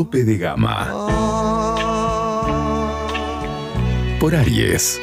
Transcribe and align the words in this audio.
Tope 0.00 0.24
de 0.24 0.38
Gama 0.38 0.88
por 4.18 4.34
Aries. 4.34 4.98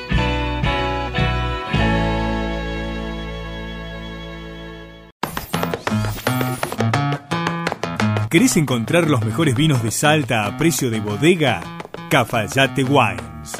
¿Querés 8.31 8.57
encontrar 8.57 9.07
los 9.07 9.23
mejores 9.23 9.53
vinos 9.53 9.83
de 9.83 9.91
Salta 9.91 10.47
a 10.47 10.57
precio 10.57 10.89
de 10.89 10.99
bodega? 10.99 11.61
Cafayate 12.09 12.83
Wines. 12.83 13.53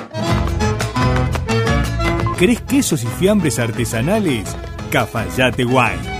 ¿Querés 2.40 2.62
quesos 2.62 3.04
y 3.04 3.08
fiambres 3.20 3.59
artesanales? 3.59 4.58
Cafayate 4.90 5.66
Wines. 5.66 6.17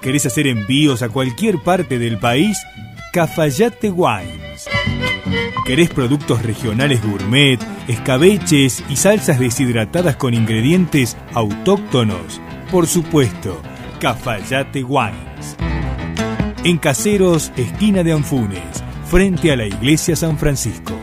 ¿Querés 0.00 0.24
hacer 0.24 0.46
envíos 0.46 1.02
a 1.02 1.10
cualquier 1.10 1.58
parte 1.62 1.98
del 1.98 2.16
país? 2.18 2.56
Cafayate 3.12 3.90
Wines. 3.90 4.68
¿Querés 5.66 5.90
productos 5.90 6.44
regionales 6.44 7.02
gourmet, 7.02 7.58
escabeches 7.88 8.84
y 8.88 8.94
salsas 8.94 9.40
deshidratadas 9.40 10.14
con 10.14 10.32
ingredientes 10.32 11.16
autóctonos? 11.34 12.40
Por 12.70 12.86
supuesto, 12.86 13.60
Cafayate 13.98 14.84
Wines. 14.84 15.56
En 16.62 16.78
Caseros, 16.78 17.50
esquina 17.56 18.04
de 18.04 18.12
Anfunes, 18.12 18.84
frente 19.06 19.50
a 19.50 19.56
la 19.56 19.66
iglesia 19.66 20.14
San 20.14 20.38
Francisco. 20.38 20.99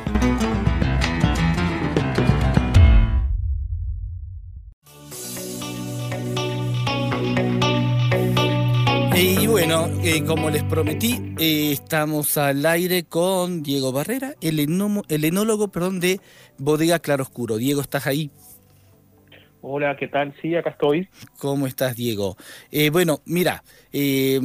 Como 10.28 10.50
les 10.50 10.64
prometí, 10.64 11.22
eh, 11.40 11.72
estamos 11.72 12.38
al 12.38 12.66
aire 12.66 13.06
con 13.06 13.64
Diego 13.64 13.94
Barrera, 13.94 14.36
el, 14.42 14.60
enomo- 14.60 15.06
el 15.08 15.24
enólogo 15.24 15.70
perdón, 15.70 16.02
de 16.02 16.20
Bodega 16.58 17.00
Claroscuro. 17.00 17.56
Diego, 17.56 17.80
¿estás 17.80 18.08
ahí? 18.08 18.30
Hola, 19.62 19.96
¿qué 19.98 20.10
tal? 20.10 20.36
Sí, 20.42 20.54
acá 20.54 20.72
estoy. 20.72 21.08
¿Cómo 21.40 21.66
estás, 21.66 21.96
Diego? 21.96 22.36
Eh, 22.72 22.90
bueno, 22.90 23.22
mira, 23.26 23.64
eh, 23.94 24.40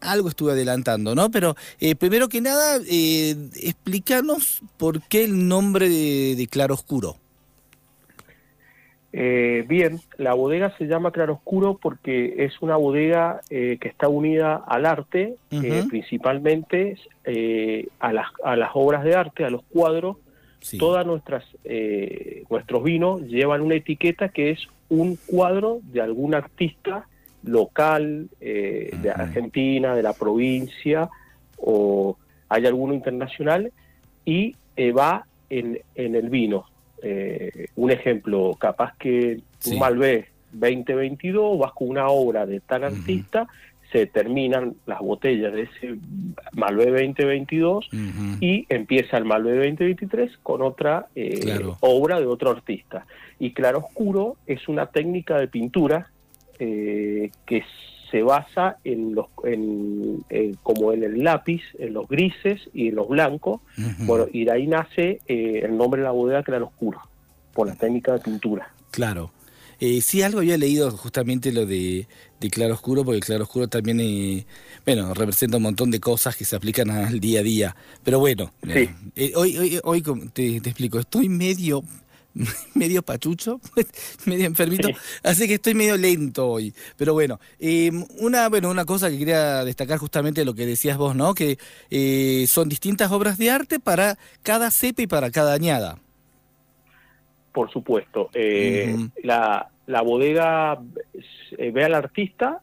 algo 0.00 0.28
estuve 0.28 0.52
adelantando, 0.52 1.14
¿no? 1.14 1.30
Pero 1.30 1.54
eh, 1.78 1.94
primero 1.94 2.28
que 2.28 2.40
nada, 2.40 2.80
explícanos 2.84 4.60
por 4.76 5.02
qué 5.02 5.22
el 5.24 5.46
nombre 5.46 5.88
de, 5.88 6.34
de 6.36 6.46
Claroscuro. 6.48 7.16
Eh, 9.14 9.64
bien, 9.68 10.00
la 10.16 10.32
bodega 10.32 10.74
se 10.78 10.86
llama 10.86 11.10
Claroscuro 11.10 11.76
porque 11.76 12.44
es 12.44 12.62
una 12.62 12.76
bodega 12.76 13.40
eh, 13.50 13.76
que 13.78 13.88
está 13.88 14.08
unida 14.08 14.56
al 14.66 14.86
arte, 14.86 15.36
eh, 15.50 15.84
principalmente 15.88 16.96
eh, 17.24 17.88
a, 18.00 18.12
las, 18.12 18.28
a 18.42 18.56
las 18.56 18.70
obras 18.72 19.04
de 19.04 19.14
arte, 19.14 19.44
a 19.44 19.50
los 19.50 19.62
cuadros. 19.64 20.16
Sí. 20.60 20.78
Todas 20.78 21.04
nuestras 21.04 21.44
eh, 21.64 22.44
nuestros 22.48 22.84
vinos 22.84 23.22
llevan 23.22 23.62
una 23.62 23.74
etiqueta 23.74 24.28
que 24.28 24.50
es 24.50 24.60
un 24.88 25.18
cuadro 25.26 25.80
de 25.82 26.00
algún 26.00 26.34
artista 26.34 27.06
local 27.42 28.28
eh, 28.40 28.90
de. 29.02 29.10
Argentina, 29.10 29.94
de 29.96 30.02
la 30.04 30.12
provincia 30.12 31.10
o 31.56 32.16
hay 32.48 32.66
alguno 32.66 32.94
internacional 32.94 33.72
y 34.24 34.54
eh, 34.76 34.92
va 34.92 35.26
en, 35.50 35.80
en 35.96 36.14
el 36.14 36.30
vino. 36.30 36.66
Eh, 37.02 37.66
un 37.76 37.90
ejemplo, 37.90 38.54
capaz 38.58 38.94
que 38.98 39.40
Sí. 39.58 39.72
un 39.74 39.80
Malbec 39.80 40.30
2022 40.52 41.58
vas 41.58 41.72
con 41.72 41.88
una 41.88 42.08
obra 42.08 42.46
de 42.46 42.60
tal 42.60 42.84
artista, 42.84 43.48
se 43.90 44.06
terminan 44.06 44.74
las 44.86 45.00
botellas 45.00 45.52
de 45.52 45.62
ese 45.62 45.96
Malbec 46.54 46.88
2022 46.90 47.88
Ujú. 47.92 48.36
y 48.40 48.64
empieza 48.68 49.18
el 49.18 49.24
Malbec 49.24 49.54
2023 49.56 50.38
con 50.42 50.62
otra 50.62 51.06
eh, 51.14 51.40
Claro. 51.40 51.76
obra 51.80 52.18
de 52.20 52.26
otro 52.26 52.50
artista. 52.50 53.04
Y 53.38 53.52
claroscuro 53.52 54.36
es 54.46 54.66
una 54.68 54.86
técnica 54.86 55.38
de 55.38 55.48
pintura 55.48 56.08
eh, 56.58 57.30
que 57.44 57.64
se 58.12 58.22
basa 58.22 58.76
en 58.84 59.14
los, 59.16 59.26
en, 59.44 60.22
en- 60.28 60.54
como 60.62 60.92
en 60.92 61.02
el 61.02 61.24
lápiz, 61.24 61.62
en 61.80 61.94
los 61.94 62.06
grises 62.06 62.60
y 62.72 62.88
en 62.88 62.94
los 62.94 63.08
blancos. 63.08 63.60
Bueno, 64.00 64.26
y 64.32 64.44
de 64.44 64.52
ahí 64.52 64.66
nace 64.68 65.18
eh, 65.26 65.62
el 65.64 65.76
nombre 65.76 66.00
de 66.02 66.04
la 66.04 66.12
bodega 66.12 66.44
claroscuro, 66.44 67.00
por 67.52 67.66
la 67.66 67.74
técnica 67.74 68.12
de 68.12 68.20
pintura. 68.20 68.72
Claro. 68.92 69.32
Eh, 69.80 70.00
sí, 70.00 70.22
algo 70.22 70.38
había 70.38 70.56
leído 70.56 70.88
justamente 70.92 71.50
lo 71.50 71.66
de, 71.66 72.06
de 72.38 72.50
claroscuro, 72.50 73.04
porque 73.04 73.18
claroscuro 73.18 73.66
también, 73.66 73.98
eh, 73.98 74.46
bueno, 74.86 75.12
representa 75.12 75.56
un 75.56 75.64
montón 75.64 75.90
de 75.90 75.98
cosas 75.98 76.36
que 76.36 76.44
se 76.44 76.54
aplican 76.54 76.88
al 76.90 77.18
día 77.18 77.40
a 77.40 77.42
día. 77.42 77.76
Pero 78.04 78.20
bueno, 78.20 78.52
Sí. 78.62 78.88
eh, 79.16 79.32
hoy, 79.34 79.58
hoy, 79.58 79.80
hoy 79.82 80.02
te 80.32 80.56
explico, 80.58 81.00
estoy 81.00 81.28
medio, 81.28 81.82
medio 82.74 83.02
pachucho, 83.02 83.60
medio 84.26 84.46
enfermito, 84.46 84.88
Sí. 84.88 84.94
así 85.22 85.46
que 85.48 85.54
estoy 85.54 85.74
medio 85.74 85.96
lento 85.96 86.48
hoy. 86.48 86.74
Pero 86.96 87.12
bueno, 87.12 87.40
eh, 87.60 87.90
una, 88.18 88.48
bueno, 88.48 88.70
una 88.70 88.84
cosa 88.84 89.10
que 89.10 89.18
quería 89.18 89.64
destacar 89.64 89.98
justamente 89.98 90.44
lo 90.44 90.54
que 90.54 90.66
decías 90.66 90.96
vos, 90.96 91.14
¿no? 91.14 91.34
Que 91.34 91.58
eh, 91.90 92.44
son 92.48 92.68
distintas 92.68 93.10
obras 93.12 93.38
de 93.38 93.50
arte 93.50 93.80
para 93.80 94.18
cada 94.42 94.70
cepa 94.70 95.02
y 95.02 95.06
para 95.06 95.30
cada 95.30 95.52
añada. 95.52 95.98
Por 97.52 97.70
supuesto. 97.70 98.30
Eh, 98.32 98.96
la, 99.22 99.68
la 99.86 100.00
bodega 100.02 100.78
eh, 101.58 101.70
ve 101.70 101.84
al 101.84 101.94
artista, 101.94 102.60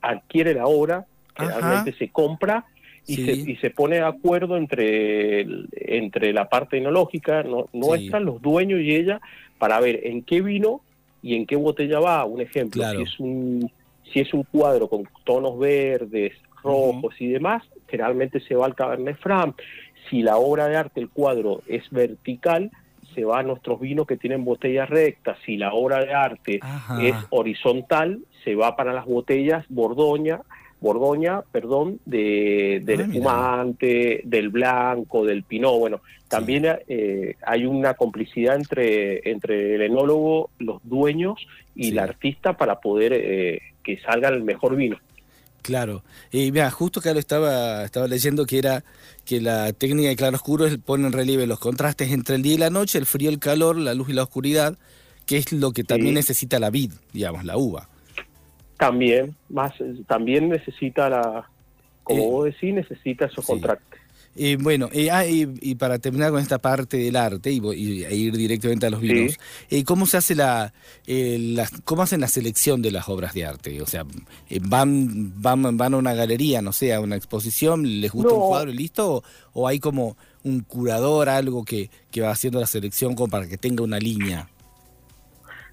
adquiere 0.00 0.54
la 0.54 0.66
obra, 0.66 1.06
realmente 1.36 1.92
se 1.98 2.08
compra 2.08 2.64
y, 3.08 3.16
Sí. 3.16 3.24
se, 3.24 3.50
y 3.52 3.56
se 3.56 3.70
pone 3.70 3.96
de 3.96 4.02
acuerdo 4.04 4.56
entre, 4.56 5.40
el- 5.40 5.68
entre 5.72 6.32
la 6.32 6.48
parte 6.48 6.76
enológica 6.76 7.42
no- 7.42 7.68
nuestra, 7.72 8.20
los 8.20 8.40
dueños 8.40 8.80
y 8.80 8.94
ella, 8.94 9.20
para 9.58 9.80
ver 9.80 10.00
en 10.06 10.22
qué 10.22 10.40
vino 10.42 10.82
y 11.22 11.34
en 11.34 11.46
qué 11.46 11.56
botella 11.56 11.98
va. 12.00 12.24
Un 12.24 12.40
ejemplo, 12.40 12.82
Claro. 12.82 12.98
si, 12.98 13.04
es 13.04 13.18
un, 13.20 13.72
si 14.12 14.20
es 14.20 14.32
un 14.34 14.44
cuadro 14.44 14.88
con 14.88 15.08
tonos 15.24 15.58
verdes, 15.58 16.34
rojos 16.62 17.14
y 17.20 17.28
demás, 17.28 17.62
generalmente 17.88 18.40
se 18.40 18.54
va 18.54 18.66
al 18.66 18.74
Cabernet 18.74 19.16
Franc. 19.18 19.56
Si 20.10 20.22
la 20.22 20.36
obra 20.36 20.68
de 20.68 20.76
arte, 20.76 21.00
el 21.00 21.08
cuadro, 21.08 21.62
es 21.66 21.88
vertical, 21.90 22.70
se 23.14 23.24
va 23.24 23.40
a 23.40 23.42
nuestros 23.42 23.80
vinos 23.80 24.06
que 24.06 24.16
tienen 24.16 24.44
botellas 24.44 24.88
rectas. 24.90 25.38
Si 25.46 25.56
la 25.56 25.72
obra 25.72 26.04
de 26.04 26.12
arte 26.12 26.58
Ajá. 26.62 27.02
es 27.02 27.14
horizontal, 27.30 28.20
se 28.44 28.54
va 28.54 28.76
para 28.76 28.92
las 28.92 29.06
botellas 29.06 29.64
Bordoña, 29.68 30.40
Borgoña, 30.80 31.42
perdón, 31.52 32.00
de, 32.04 32.80
del 32.84 33.00
Ah, 33.00 33.04
espumante, 33.04 34.20
del 34.24 34.48
blanco, 34.48 35.24
del 35.24 35.42
pinot. 35.42 35.78
Bueno, 35.78 36.00
también 36.28 36.64
eh, 36.88 37.34
hay 37.44 37.66
una 37.66 37.94
complicidad 37.94 38.56
entre, 38.56 39.28
entre 39.30 39.74
el 39.76 39.82
enólogo, 39.82 40.50
los 40.58 40.80
dueños 40.84 41.38
y 41.74 41.84
Sí. 41.84 41.88
el 41.90 41.98
artista 42.00 42.56
para 42.56 42.80
poder 42.80 43.12
eh, 43.14 43.60
que 43.82 43.98
salga 44.00 44.28
el 44.28 44.42
mejor 44.44 44.76
vino. 44.76 44.98
Claro. 45.62 46.02
Eh, 46.32 46.50
mira, 46.52 46.70
justo 46.70 47.00
que 47.00 47.12
lo 47.12 47.18
estaba, 47.20 47.84
estaba 47.84 48.06
leyendo 48.06 48.46
que 48.46 48.58
era 48.58 48.84
que 49.24 49.40
la 49.40 49.72
técnica 49.72 50.08
de 50.08 50.16
claroscuro 50.16 50.66
pone 50.84 51.06
en 51.06 51.12
relieve 51.12 51.46
los 51.46 51.58
contrastes 51.58 52.10
entre 52.10 52.36
el 52.36 52.42
día 52.42 52.54
y 52.54 52.58
la 52.58 52.70
noche, 52.70 52.98
el 52.98 53.04
frío, 53.06 53.28
el 53.28 53.38
calor, 53.38 53.76
la 53.76 53.92
luz 53.94 54.08
y 54.08 54.12
la 54.14 54.22
oscuridad, 54.22 54.78
que 55.26 55.36
es 55.36 55.52
lo 55.52 55.72
que 55.72 55.84
también 55.84 56.14
necesita 56.14 56.58
la 56.58 56.70
vid, 56.70 56.92
digamos, 57.12 57.44
la 57.44 57.58
uva. 57.58 57.88
También, 58.78 59.34
más, 59.48 59.72
también 60.06 60.48
necesita 60.48 61.08
la, 61.10 61.48
como 62.04 62.22
Eh, 62.22 62.26
vos 62.30 62.44
decís, 62.46 62.72
necesita 62.74 63.26
esos 63.26 63.44
sí. 63.44 63.52
contrastes. 63.52 63.98
Eh, 64.40 64.56
bueno, 64.60 64.88
eh, 64.92 65.10
ah, 65.10 65.26
y, 65.26 65.48
y 65.60 65.74
para 65.74 65.98
terminar 65.98 66.30
con 66.30 66.40
esta 66.40 66.58
parte 66.58 66.96
del 66.96 67.16
arte 67.16 67.50
y, 67.50 67.58
vo- 67.60 67.76
y- 67.76 68.04
e 68.04 68.14
ir 68.14 68.36
directamente 68.36 68.86
a 68.86 68.90
los 68.90 69.00
Sí. 69.00 69.08
vinos, 69.08 69.36
eh, 69.68 69.82
¿cómo 69.82 70.06
se 70.06 70.16
hace 70.18 70.36
la, 70.36 70.72
eh, 71.08 71.38
la- 71.40 71.68
cómo 71.84 72.02
hacen 72.02 72.20
la 72.20 72.28
selección 72.28 72.80
de 72.80 72.92
las 72.92 73.08
obras 73.08 73.34
de 73.34 73.44
arte? 73.46 73.82
O 73.82 73.86
sea, 73.86 74.04
eh, 74.48 74.60
van, 74.62 75.32
van, 75.42 75.76
van 75.76 75.94
a 75.94 75.96
una 75.96 76.14
galería, 76.14 76.62
no 76.62 76.72
sé, 76.72 76.94
a 76.94 77.00
una 77.00 77.16
exposición, 77.16 78.00
les 78.00 78.12
gusta 78.12 78.32
un 78.34 78.40
No. 78.40 78.46
cuadro 78.46 78.70
y 78.70 78.74
listo, 78.76 79.12
o, 79.16 79.22
o 79.54 79.66
hay 79.66 79.80
como 79.80 80.16
un 80.44 80.60
curador, 80.60 81.28
algo 81.28 81.64
que, 81.64 81.90
que 82.12 82.20
va 82.20 82.30
haciendo 82.30 82.60
la 82.60 82.66
selección 82.66 83.16
como 83.16 83.28
para 83.28 83.48
que 83.48 83.58
tenga 83.58 83.82
una 83.82 83.98
línea. 83.98 84.48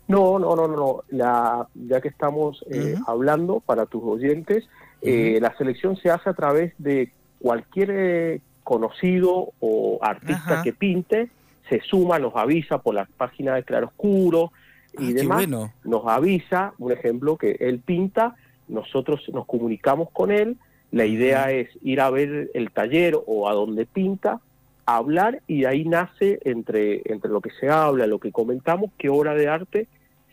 No, 0.07 0.38
no, 0.40 0.56
no, 0.56 0.68
no, 0.68 0.75
no. 0.75 1.04
La, 1.10 1.68
ya 1.74 2.02
que 2.02 2.10
estamos 2.10 2.63
eh, 2.69 2.96
hablando 3.07 3.60
para 3.60 3.86
tus 3.86 4.04
oyentes, 4.04 4.68
eh, 5.02 5.40
la 5.42 5.56
selección 5.57 5.98
se 5.98 6.10
hace 6.10 6.30
a 6.30 6.34
través 6.34 6.74
de 6.78 7.12
cualquier 7.40 7.90
eh, 7.92 8.42
conocido 8.63 9.50
o 9.60 10.00
artista 10.02 10.62
que 10.63 10.74
pinte 10.74 11.30
se 11.69 11.81
suma, 11.81 12.19
nos 12.19 12.36
avisa 12.36 12.78
por 12.78 12.94
la 12.94 13.07
página 13.18 13.56
de 13.56 13.63
Claroscuro 13.63 14.52
y 14.98 15.12
Ah, 15.12 15.13
demás, 15.16 15.38
bueno. 15.38 15.74
nos 15.84 16.06
avisa, 16.08 16.74
un 16.78 16.92
ejemplo, 16.92 17.38
que 17.38 17.58
él 17.60 17.80
pinta, 17.80 18.36
nosotros 18.68 19.22
nos 19.34 19.46
comunicamos 19.46 20.10
con 20.12 20.31
él, 20.31 20.58
la 20.92 21.06
idea 21.06 21.51
es 21.51 21.69
ir 21.81 22.00
a 22.01 22.10
ver 22.12 22.51
el 22.54 22.72
taller 22.72 23.18
o 23.25 23.50
a 23.50 23.54
donde 23.54 23.86
pinta, 23.86 24.40
hablar 24.86 25.42
y 25.48 25.62
de 25.62 25.68
ahí 25.68 25.84
nace 25.86 26.40
entre, 26.46 27.01
entre 27.06 27.31
lo 27.31 27.42
que 27.42 27.50
se 27.60 27.69
habla, 27.69 28.06
lo 28.08 28.19
que 28.19 28.31
comentamos, 28.31 28.92
qué 28.98 29.10
obra 29.10 29.34
de 29.34 29.48
arte 29.48 29.88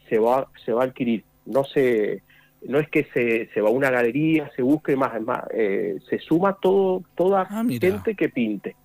se 0.09 0.19
va, 0.19 0.49
se 0.65 0.73
va 0.73 0.83
a 0.83 0.87
adquirir. 0.87 1.25
No 1.47 1.65
se, 1.65 2.23
no 2.69 2.79
es 2.79 2.89
que 2.89 3.05
se, 3.13 3.49
se 3.53 3.61
va 3.61 3.69
a 3.69 3.73
una 3.73 3.91
galería, 3.91 4.51
se 4.55 4.63
busque 4.63 4.95
más, 4.97 5.15
es 5.17 5.23
más, 5.23 5.43
eh, 5.55 5.99
se 6.09 6.19
suma 6.19 6.57
todo, 6.61 7.03
toda 7.15 7.47
Ah, 7.51 7.65
gente 7.69 8.15
que 8.15 8.29
pinte, 8.29 8.77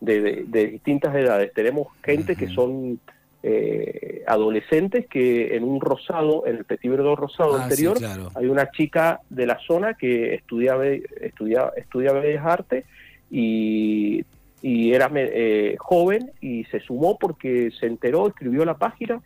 de, 0.00 0.20
de- 0.20 0.44
de 0.46 0.66
distintas 0.68 1.14
edades. 1.14 1.52
Tenemos 1.54 1.88
gente 2.02 2.36
que 2.36 2.48
son 2.48 2.98
eh, 3.42 4.24
adolescentes 4.26 5.06
que 5.06 5.54
en 5.56 5.62
un 5.62 5.80
rosado, 5.80 6.46
en 6.46 6.56
el 6.56 6.64
Petit 6.64 6.90
Verdot 6.90 7.16
rosado 7.18 7.54
Ah, 7.54 7.58
sí, 7.58 7.62
anterior, 7.64 7.98
claro. 7.98 8.30
hay 8.34 8.46
una 8.46 8.70
chica 8.72 9.20
de 9.30 9.46
la 9.46 9.58
zona 9.66 9.94
que 9.94 10.34
estudia, 10.34 10.76
estudia, 11.20 11.70
estudia 11.76 12.12
Bellas 12.12 12.44
Artes 12.44 12.84
y, 13.30 14.24
y 14.62 14.92
era 14.92 15.10
eh, 15.14 15.76
joven 15.78 16.30
y 16.40 16.64
se 16.64 16.80
sumó 16.80 17.18
porque 17.18 17.70
se 17.78 17.86
enteró, 17.86 18.26
escribió 18.28 18.64
la 18.64 18.76
página 18.78 19.20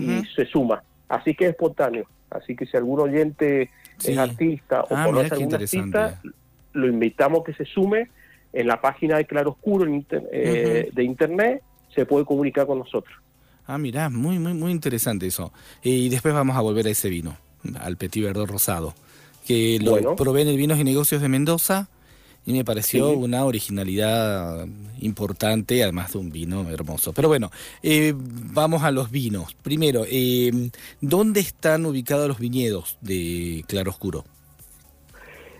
y 0.00 0.24
se 0.36 0.44
suma. 0.46 0.82
Así 1.12 1.34
que 1.34 1.44
es 1.44 1.50
espontáneo. 1.50 2.06
Así 2.30 2.56
que 2.56 2.64
si 2.66 2.76
algún 2.76 3.00
oyente 3.00 3.70
Sí. 3.98 4.12
es 4.12 4.18
artista 4.18 4.82
o 4.88 4.96
Ah, 4.96 5.04
conoce 5.04 5.34
algún 5.34 5.54
artista, 5.54 6.20
lo 6.72 6.86
invitamos 6.88 7.44
que 7.44 7.52
se 7.52 7.64
sume 7.66 8.08
en 8.52 8.66
la 8.66 8.80
página 8.80 9.16
de 9.18 9.26
Claroscuro 9.26 9.86
inter- 9.88 10.28
eh, 10.32 10.88
de 10.92 11.04
internet, 11.04 11.62
se 11.94 12.06
puede 12.06 12.24
comunicar 12.24 12.66
con 12.66 12.78
nosotros. 12.78 13.14
Ah, 13.66 13.76
mirá, 13.78 14.08
muy, 14.08 14.38
muy, 14.38 14.54
muy 14.54 14.72
interesante 14.72 15.26
eso. 15.26 15.52
Y 15.82 16.08
después 16.08 16.32
vamos 16.34 16.56
a 16.56 16.60
volver 16.62 16.86
a 16.86 16.90
ese 16.90 17.08
vino, 17.10 17.36
al 17.78 17.96
Petit 17.98 18.24
Verdot 18.24 18.48
rosado, 18.48 18.94
que 19.46 19.78
lo 19.82 19.92
Bueno. 19.92 20.16
probé 20.16 20.42
en 20.42 20.48
el 20.48 20.56
Vinos 20.56 20.78
y 20.78 20.84
Negocios 20.84 21.20
de 21.20 21.28
Mendoza 21.28 21.88
y 22.44 22.52
me 22.52 22.64
pareció 22.64 23.10
Sí. 23.10 23.16
una 23.16 23.44
originalidad 23.44 24.66
importante, 25.00 25.82
además 25.82 26.12
de 26.12 26.18
un 26.18 26.30
vino 26.30 26.68
hermoso. 26.70 27.12
Pero 27.12 27.28
bueno, 27.28 27.50
eh, 27.82 28.14
vamos 28.16 28.82
a 28.82 28.90
los 28.90 29.10
vinos. 29.10 29.54
Primero, 29.62 30.04
eh, 30.10 30.50
¿dónde 31.00 31.40
están 31.40 31.86
ubicados 31.86 32.28
los 32.28 32.38
viñedos 32.38 32.98
de 33.00 33.64
Claroscuro? 33.68 34.24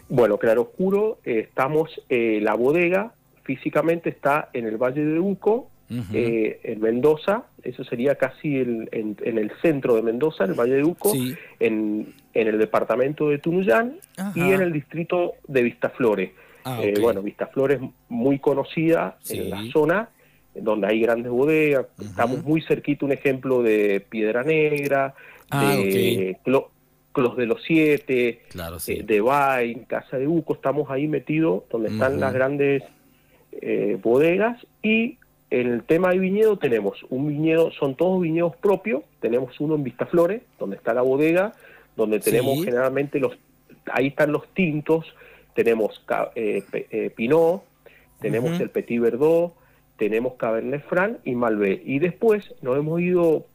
Bueno, 0.08 0.38
Claroscuro, 0.38 1.18
eh, 1.24 1.46
estamos, 1.48 1.90
eh, 2.08 2.40
la 2.42 2.54
bodega 2.54 3.14
físicamente 3.44 4.10
está 4.10 4.50
en 4.52 4.66
el 4.66 4.76
Valle 4.76 5.04
de 5.04 5.18
Uco, 5.18 5.68
eh, 6.14 6.58
en 6.64 6.80
Mendoza, 6.80 7.44
eso 7.62 7.84
sería 7.84 8.14
casi 8.14 8.56
el- 8.56 8.88
en, 8.92 9.14
en 9.24 9.36
el 9.36 9.52
centro 9.60 9.94
de 9.94 10.00
Mendoza, 10.00 10.44
en 10.44 10.50
el 10.52 10.56
Valle 10.58 10.76
de 10.76 10.84
Uco, 10.84 11.10
Sí. 11.12 11.34
en, 11.60 12.14
en 12.32 12.48
el 12.48 12.58
departamento 12.58 13.28
de 13.28 13.36
Tunuyán 13.38 13.96
Ajá. 14.16 14.32
y 14.34 14.40
en 14.52 14.62
el 14.62 14.72
distrito 14.72 15.34
de 15.48 15.62
Vistaflores. 15.62 16.30
Ah, 16.64 16.80
Eh, 16.82 16.92
ok. 16.96 17.00
bueno, 17.02 17.22
Vistaflores 17.22 17.80
muy 18.08 18.38
conocida 18.38 19.16
Sí. 19.20 19.38
en 19.38 19.50
la 19.50 19.62
zona, 19.72 20.08
donde 20.54 20.86
hay 20.86 21.00
grandes 21.00 21.30
bodegas, 21.32 21.86
estamos 22.00 22.44
muy 22.44 22.60
cerquita, 22.62 23.06
un 23.06 23.12
ejemplo 23.12 23.62
de 23.62 24.00
Piedra 24.08 24.42
Negra, 24.44 25.14
Ah, 25.50 25.74
de 25.76 26.36
Clo- 26.44 26.68
Clos 27.12 27.36
de 27.36 27.44
los 27.46 27.62
Siete, 27.62 28.40
Claro, 28.48 28.78
sí. 28.78 28.92
eh, 28.94 29.02
de 29.02 29.20
Bain, 29.20 29.84
Casa 29.84 30.16
de 30.18 30.26
Uco, 30.26 30.54
estamos 30.54 30.90
ahí 30.90 31.08
metidos 31.08 31.64
donde 31.70 31.90
están 31.90 32.18
las 32.20 32.32
grandes 32.32 32.82
eh, 33.60 33.98
bodegas 34.02 34.66
y 34.82 35.18
en 35.50 35.66
el 35.68 35.82
tema 35.82 36.10
de 36.10 36.18
viñedo 36.18 36.56
tenemos 36.56 37.04
un 37.10 37.28
viñedo, 37.28 37.70
son 37.72 37.94
todos 37.96 38.22
viñedos 38.22 38.56
propios, 38.56 39.02
tenemos 39.20 39.60
uno 39.60 39.74
en 39.74 39.84
Vistaflores, 39.84 40.40
donde 40.58 40.76
está 40.76 40.94
la 40.94 41.02
bodega, 41.02 41.52
donde 41.96 42.18
tenemos 42.20 42.54
Sí. 42.60 42.64
generalmente 42.64 43.20
los, 43.20 43.36
ahí 43.92 44.06
están 44.06 44.32
los 44.32 44.48
tintos, 44.54 45.04
tenemos 45.54 46.02
eh, 46.34 46.62
eh, 46.72 47.10
Pinot, 47.14 47.62
tenemos 48.20 48.60
el 48.60 48.70
Petit 48.70 49.00
Verdot, 49.00 49.54
tenemos 49.96 50.34
Cabernet 50.34 50.84
Franc 50.88 51.18
y 51.24 51.34
Malbec. 51.34 51.82
Y 51.84 51.98
después 51.98 52.54
nos 52.62 52.76
hemos 52.76 53.00
ido 53.00 53.46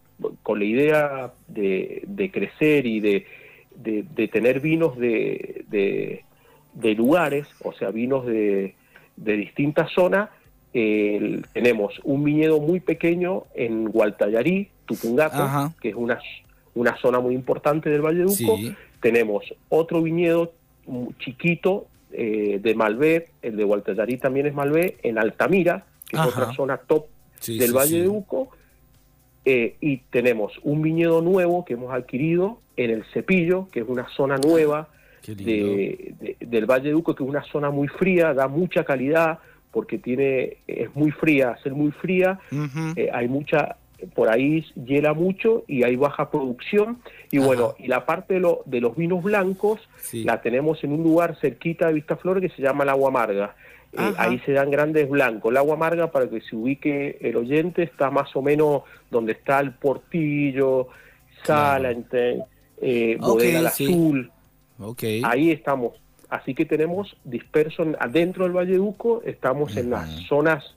con 0.43 0.59
la 0.59 0.65
idea 0.65 1.33
de, 1.47 2.03
de 2.07 2.31
crecer 2.31 2.85
y 2.85 2.99
de, 2.99 3.25
de- 3.75 4.03
de 4.15 4.27
tener 4.27 4.59
vinos 4.59 4.97
de, 4.97 5.63
de- 5.69 6.23
de 6.73 6.93
lugares, 6.95 7.47
o 7.63 7.73
sea, 7.73 7.89
vinos 7.91 8.25
de, 8.25 8.75
de 9.15 9.37
distintas 9.37 9.91
zonas. 9.91 10.29
El- 10.73 11.45
tenemos 11.53 11.99
un 12.03 12.23
viñedo 12.23 12.59
muy 12.59 12.79
pequeño 12.79 13.43
en 13.55 13.85
Gualtallarí, 13.85 14.69
Tupungato, 14.85 15.41
Ajá. 15.43 15.73
que 15.81 15.89
es 15.89 15.95
una, 15.95 16.19
una 16.75 16.95
zona 16.97 17.19
muy 17.19 17.33
importante 17.35 17.89
del 17.89 18.01
Valle 18.01 18.19
de 18.19 18.25
Uco. 18.25 18.57
Sí. 18.57 18.73
Tenemos 19.01 19.43
otro 19.69 20.01
viñedo 20.01 20.53
chiquito 21.19 21.87
eh, 22.11 22.59
de 22.61 22.75
Malbec, 22.75 23.29
el 23.41 23.57
de 23.57 23.63
Gualtallarí 23.63 24.17
también 24.17 24.47
es 24.47 24.53
Malbec, 24.53 24.97
en 25.03 25.17
Altamira, 25.17 25.85
que 26.09 26.17
Ajá. 26.17 26.29
es 26.29 26.35
otra 26.35 26.53
zona 26.53 26.77
top 26.77 27.05
Sí, 27.39 27.57
del 27.59 27.69
sí, 27.69 27.73
Valle 27.75 27.89
sí. 27.89 27.99
de 28.01 28.07
Uco. 28.07 28.49
Eh, 29.45 29.75
y 29.79 29.97
tenemos 30.09 30.51
un 30.63 30.81
viñedo 30.81 31.21
nuevo 31.21 31.63
que 31.63 31.73
hemos 31.75 31.93
adquirido 31.93 32.59
en 32.75 32.89
el 32.91 33.03
Cepillo, 33.13 33.69
que 33.71 33.79
es 33.81 33.85
una 33.87 34.07
zona 34.09 34.37
nueva 34.37 34.89
de, 35.25 36.15
de- 36.19 36.37
del 36.45 36.65
Valle 36.65 36.89
de 36.89 36.95
Uco, 36.95 37.15
que 37.15 37.23
es 37.23 37.29
una 37.29 37.43
zona 37.43 37.69
muy 37.69 37.87
fría, 37.87 38.33
da 38.33 38.47
mucha 38.47 38.83
calidad 38.83 39.39
porque 39.71 39.97
tiene 39.99 40.57
es 40.67 40.93
muy 40.95 41.11
fría, 41.11 41.51
al 41.51 41.63
ser 41.63 41.73
muy 41.73 41.91
fría, 41.91 42.39
eh, 42.95 43.09
hay 43.13 43.27
mucha, 43.27 43.75
por 44.13 44.29
ahí 44.29 44.63
hiela 44.75 45.13
mucho 45.13 45.63
y 45.67 45.83
hay 45.83 45.95
baja 45.95 46.29
producción. 46.29 46.99
Y 47.31 47.37
Ajá. 47.37 47.47
bueno, 47.47 47.75
y 47.79 47.87
la 47.87 48.05
parte 48.05 48.35
de, 48.35 48.39
lo- 48.39 48.61
de 48.65 48.79
los 48.81 48.95
vinos 48.95 49.23
blancos 49.23 49.79
Sí. 49.97 50.23
la 50.23 50.41
tenemos 50.41 50.83
en 50.83 50.91
un 50.93 51.03
lugar 51.03 51.35
cerquita 51.41 51.87
de 51.87 51.93
Vistaflor 51.93 52.39
que 52.41 52.49
se 52.49 52.61
llama 52.61 52.83
el 52.83 52.89
Agua 52.89 53.09
Amarga. 53.09 53.55
Eh, 53.93 54.13
ahí 54.17 54.37
se 54.45 54.51
dan 54.51 54.69
grandes 54.69 55.09
blancos. 55.09 55.49
El 55.51 55.57
Agua 55.57 55.75
Amarga, 55.75 56.11
para 56.11 56.29
que 56.29 56.41
se 56.41 56.55
ubique 56.55 57.17
el 57.21 57.37
oyente, 57.37 57.83
está 57.83 58.11
más 58.11 58.35
o 58.35 58.41
menos 58.41 58.83
donde 59.09 59.31
está 59.31 59.59
el 59.59 59.71
Portillo, 59.71 60.89
Sala, 61.43 61.91
ente- 61.91 62.43
eh, 62.81 63.17
Bodega 63.19 63.69
sí. 63.69 63.85
Azul. 63.85 64.31
Ok. 64.79 65.03
Ahí 65.23 65.51
estamos. 65.51 65.93
Así 66.29 66.53
que 66.53 66.65
tenemos 66.65 67.15
disperso 67.23 67.83
en- 67.83 67.95
adentro 67.99 68.43
del 68.43 68.53
Valle 68.53 68.77
Uco, 68.77 69.21
estamos 69.25 69.75
en 69.77 69.89
las 69.91 70.07
zonas, 70.27 70.75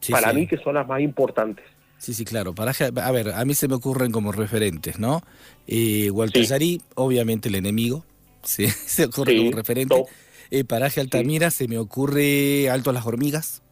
Sí, 0.00 0.12
para 0.12 0.32
mí, 0.32 0.46
que 0.46 0.58
son 0.58 0.74
las 0.74 0.86
más 0.86 1.00
importantes. 1.00 1.64
Sí, 2.04 2.12
sí, 2.12 2.26
claro. 2.26 2.54
Paraje, 2.54 2.84
a 2.94 3.10
ver, 3.12 3.30
a 3.32 3.42
mí 3.46 3.54
se 3.54 3.66
me 3.66 3.76
ocurren 3.76 4.12
como 4.12 4.30
referentes, 4.30 4.98
¿no? 4.98 5.22
Eh, 5.66 6.10
Gualtallarí, 6.10 6.82
obviamente 6.96 7.48
el 7.48 7.54
enemigo, 7.54 8.04
sí, 8.42 8.66
se 8.68 9.06
ocurre 9.06 9.32
Sí, 9.32 9.38
como 9.38 9.52
referente. 9.52 10.04
Eh, 10.50 10.64
paraje 10.64 11.00
Altamira 11.00 11.50
se 11.50 11.66
me 11.66 11.78
ocurre 11.78 12.68
Alto 12.68 12.90
a 12.90 12.92
las 12.92 13.06
Hormigas. 13.06 13.62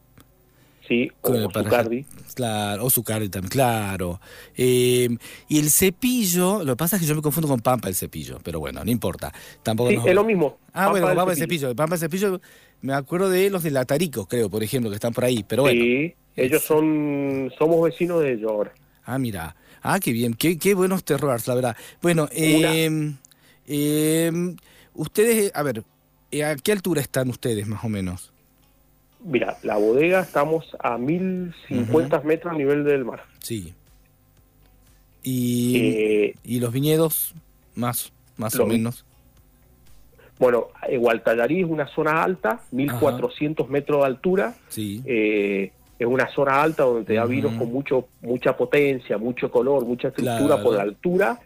Sí, 0.89 1.11
o 1.21 1.29
paraje- 1.51 1.65
Zucardi. 1.65 2.07
Claro, 2.35 2.87
o 2.87 2.91
Zucardi 2.91 3.29
también, 3.29 3.51
claro. 3.51 4.19
Eh, 4.57 5.11
y 5.49 5.59
el 5.59 5.71
cepillo, 5.71 6.65
lo 6.65 6.73
que 6.73 6.77
pasa 6.79 6.97
es 6.97 7.03
que 7.03 7.09
yo 7.09 7.15
me 7.15 7.21
confundo 7.21 7.49
con 7.49 7.61
Pampa 7.61 7.89
el 7.89 7.95
cepillo, 7.95 8.39
pero 8.43 8.61
bueno, 8.61 8.83
no 8.83 8.91
importa. 8.91 9.31
Tampoco 9.63 9.91
Sí, 9.91 9.97
nos- 9.97 10.07
es 10.07 10.15
lo 10.15 10.25
mismo. 10.25 10.57
Ah, 10.73 10.89
bueno, 10.89 11.07
Pampa 11.15 11.33
el 11.33 11.39
cepillo. 11.39 11.77
Pampa 11.77 11.97
el 11.97 12.01
cepillo, 12.01 12.41
me 12.81 12.95
acuerdo 12.95 13.29
de 13.29 13.51
los 13.51 13.63
de 13.63 13.71
Latarico, 13.71 14.25
creo, 14.27 14.49
por 14.49 14.63
ejemplo, 14.63 14.89
que 14.91 14.97
están 14.97 15.13
por 15.13 15.25
ahí, 15.27 15.45
pero 15.47 15.65
bueno. 15.65 15.83
Sí, 15.83 16.15
ellos 16.37 16.63
son, 16.63 17.53
somos 17.59 17.83
vecinos 17.83 18.23
de 18.23 18.33
ellos 18.35 18.51
ahora. 18.51 18.73
Ah, 19.05 19.19
mira. 19.19 19.55
Ah, 19.83 19.99
qué 20.01 20.13
bien. 20.13 20.35
Qué, 20.35 20.59
qué 20.59 20.75
buenos 20.75 21.05
terrores, 21.05 21.47
la 21.49 21.55
verdad. 21.57 21.77
Bueno, 22.01 22.29
eh, 22.33 23.13
eh, 23.67 24.33
ustedes, 24.95 25.51
a 25.55 25.63
ver, 25.63 25.83
eh, 26.31 26.45
¿a 26.45 26.55
qué 26.57 26.73
altura 26.73 27.01
están 27.01 27.29
ustedes 27.31 27.67
más 27.67 27.85
o 27.85 27.89
menos? 27.89 28.33
Mira, 29.25 29.57
la 29.63 29.77
bodega 29.77 30.21
estamos 30.21 30.77
a 30.81 30.99
1050 30.99 32.21
metros 32.23 32.55
a 32.55 32.57
nivel 32.57 32.85
del 32.85 33.05
mar. 33.05 33.25
Sí. 33.41 33.75
Y, 35.23 35.77
Eh, 35.77 36.35
y 36.45 36.61
los 36.61 36.73
viñedos, 36.73 37.35
más, 37.75 38.13
más 38.37 38.57
o 38.59 38.67
menos. 38.67 39.05
bueno, 40.39 40.69
Gualtallarí 40.99 41.61
es 41.61 41.67
una 41.69 41.87
zona 41.89 42.23
alta, 42.25 42.61
1400 42.73 43.69
metros 43.69 44.01
de 44.01 44.07
altura. 44.07 44.55
Sí. 44.69 45.03
Eh, 45.07 45.71
es 46.03 46.09
una 46.09 46.29
zona 46.33 46.63
alta 46.63 46.85
donde 46.85 47.05
te 47.05 47.15
da 47.15 47.25
vinos 47.27 47.55
con 47.55 47.73
mucho 47.73 48.09
mucha 48.23 48.57
potencia, 48.57 49.19
mucho 49.19 49.51
color, 49.51 49.85
mucha 49.87 50.09
estructura 50.09 50.47
Claro. 50.57 50.63
por 50.63 50.75
la 50.77 50.83
altura. 50.83 51.39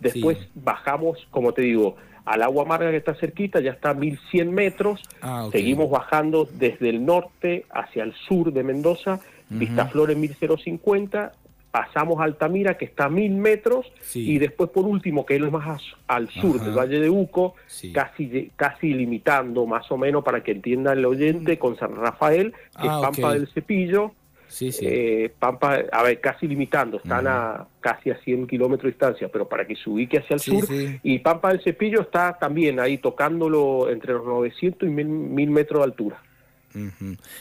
Después 0.00 0.38
Sí. 0.38 0.48
bajamos, 0.54 1.26
como 1.30 1.52
te 1.52 1.62
digo, 1.62 1.96
al 2.24 2.42
agua 2.42 2.62
amarga 2.64 2.90
que 2.90 2.96
está 2.98 3.14
cerquita, 3.14 3.60
ya 3.60 3.72
está 3.72 3.90
a 3.90 3.94
1100 3.94 4.52
metros. 4.52 5.00
Ah. 5.20 5.48
Seguimos 5.52 5.90
bajando 5.90 6.48
desde 6.58 6.88
el 6.90 7.04
norte 7.04 7.66
hacia 7.70 8.02
el 8.04 8.14
sur 8.28 8.52
de 8.52 8.62
Mendoza, 8.62 9.20
Vistaflores 9.50 10.16
1050, 10.16 11.32
pasamos 11.74 12.20
a 12.20 12.22
Altamira, 12.22 12.78
que 12.78 12.84
está 12.84 13.06
a 13.06 13.08
mil 13.08 13.32
metros, 13.32 13.84
Sí. 14.00 14.30
y 14.30 14.38
después 14.38 14.70
por 14.70 14.84
último, 14.84 15.26
que 15.26 15.34
es 15.34 15.40
más 15.50 15.82
al 16.06 16.30
sur 16.30 16.54
Ajá. 16.54 16.64
del 16.66 16.74
Valle 16.78 17.00
de 17.00 17.10
Uco, 17.10 17.56
Sí. 17.66 17.92
casi, 17.92 18.52
casi 18.54 18.94
limitando 18.94 19.66
más 19.66 19.90
o 19.90 19.96
menos 19.98 20.22
para 20.22 20.44
que 20.44 20.52
entienda 20.52 20.92
el 20.92 21.04
oyente 21.04 21.58
con 21.58 21.76
San 21.76 21.96
Rafael, 21.96 22.52
que 22.52 22.86
Ah, 22.88 23.00
es 23.00 23.06
Pampa 23.08 23.28
ok. 23.28 23.34
del 23.34 23.48
Cepillo, 23.48 24.12
Sí, 24.46 24.70
eh, 24.82 25.32
Pampa, 25.36 25.80
a 25.90 26.02
ver, 26.04 26.20
casi 26.20 26.46
limitando, 26.46 26.98
están 26.98 27.26
a 27.26 27.66
casi 27.80 28.10
a 28.10 28.18
100 28.22 28.46
kilómetros 28.46 28.84
de 28.84 28.90
distancia, 28.92 29.28
pero 29.28 29.48
para 29.48 29.66
que 29.66 29.74
se 29.74 29.90
ubique 29.90 30.18
hacia 30.18 30.34
el 30.34 30.40
sur. 30.40 30.64
Y 31.02 31.18
Pampa 31.18 31.48
del 31.48 31.60
Cepillo 31.60 32.02
está 32.02 32.38
también 32.38 32.78
ahí 32.78 32.98
tocándolo 32.98 33.90
entre 33.90 34.12
los 34.12 34.24
900 34.24 34.88
y 34.88 34.92
1000, 34.92 35.06
1000 35.08 35.50
metros 35.50 35.80
de 35.80 35.84
altura. 35.86 36.22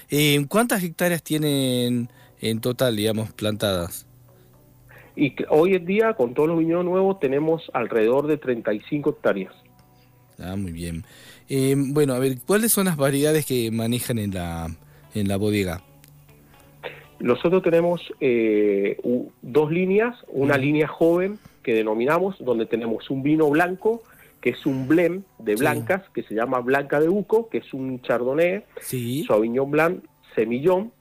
Eh, 0.10 0.44
¿Cuántas 0.48 0.84
hectáreas 0.84 1.22
tienen 1.22 2.10
en 2.42 2.60
total, 2.62 2.96
digamos, 2.96 3.32
plantadas? 3.34 4.08
Y 5.15 5.36
hoy 5.50 5.75
en 5.75 5.86
día, 5.86 6.13
con 6.13 6.34
todos 6.34 6.50
los 6.50 6.60
viñedos 6.60 6.86
nuevos, 6.86 7.20
tenemos 7.20 7.70
alrededor 7.74 8.27
de 8.27 8.38
35 8.38 9.12
hectáreas. 9.12 9.53
Ah, 10.39 10.55
muy 10.55 10.72
bien. 10.72 11.03
Eh, 11.50 11.75
bueno, 11.77 12.13
a 12.13 12.20
ver, 12.20 12.38
¿cuáles 12.46 12.72
son 12.72 12.86
las 12.86 12.98
variedades 12.98 13.46
que 13.46 13.70
manejan 13.72 14.17
en 14.17 14.34
la, 14.34 14.67
en 15.13 15.27
la 15.27 15.38
bodega? 15.38 15.82
Nosotros 17.20 17.62
tenemos 17.63 18.01
eh, 18.20 18.98
dos 19.41 19.72
líneas, 19.72 20.15
una 20.27 20.58
línea 20.58 20.88
joven 20.88 21.38
que 21.62 21.74
denominamos, 21.74 22.36
donde 22.43 22.65
tenemos 22.65 23.10
un 23.10 23.24
vino 23.24 23.50
blanco, 23.50 24.03
que 24.41 24.50
es 24.50 24.65
un 24.65 24.88
blend 24.88 25.24
de 25.39 25.55
Sí. 25.55 25.60
blancas, 25.62 26.03
que 26.13 26.24
se 26.24 26.36
llama 26.36 26.60
Blanca 26.60 27.00
de 27.00 27.08
Uco, 27.08 27.48
que 27.48 27.60
es 27.60 27.74
un 27.74 28.01
chardonnay, 28.01 28.63
Sí. 28.82 29.24
Sauvignon 29.25 29.72
Blanc, 29.72 30.03
Semillón. 30.36 30.91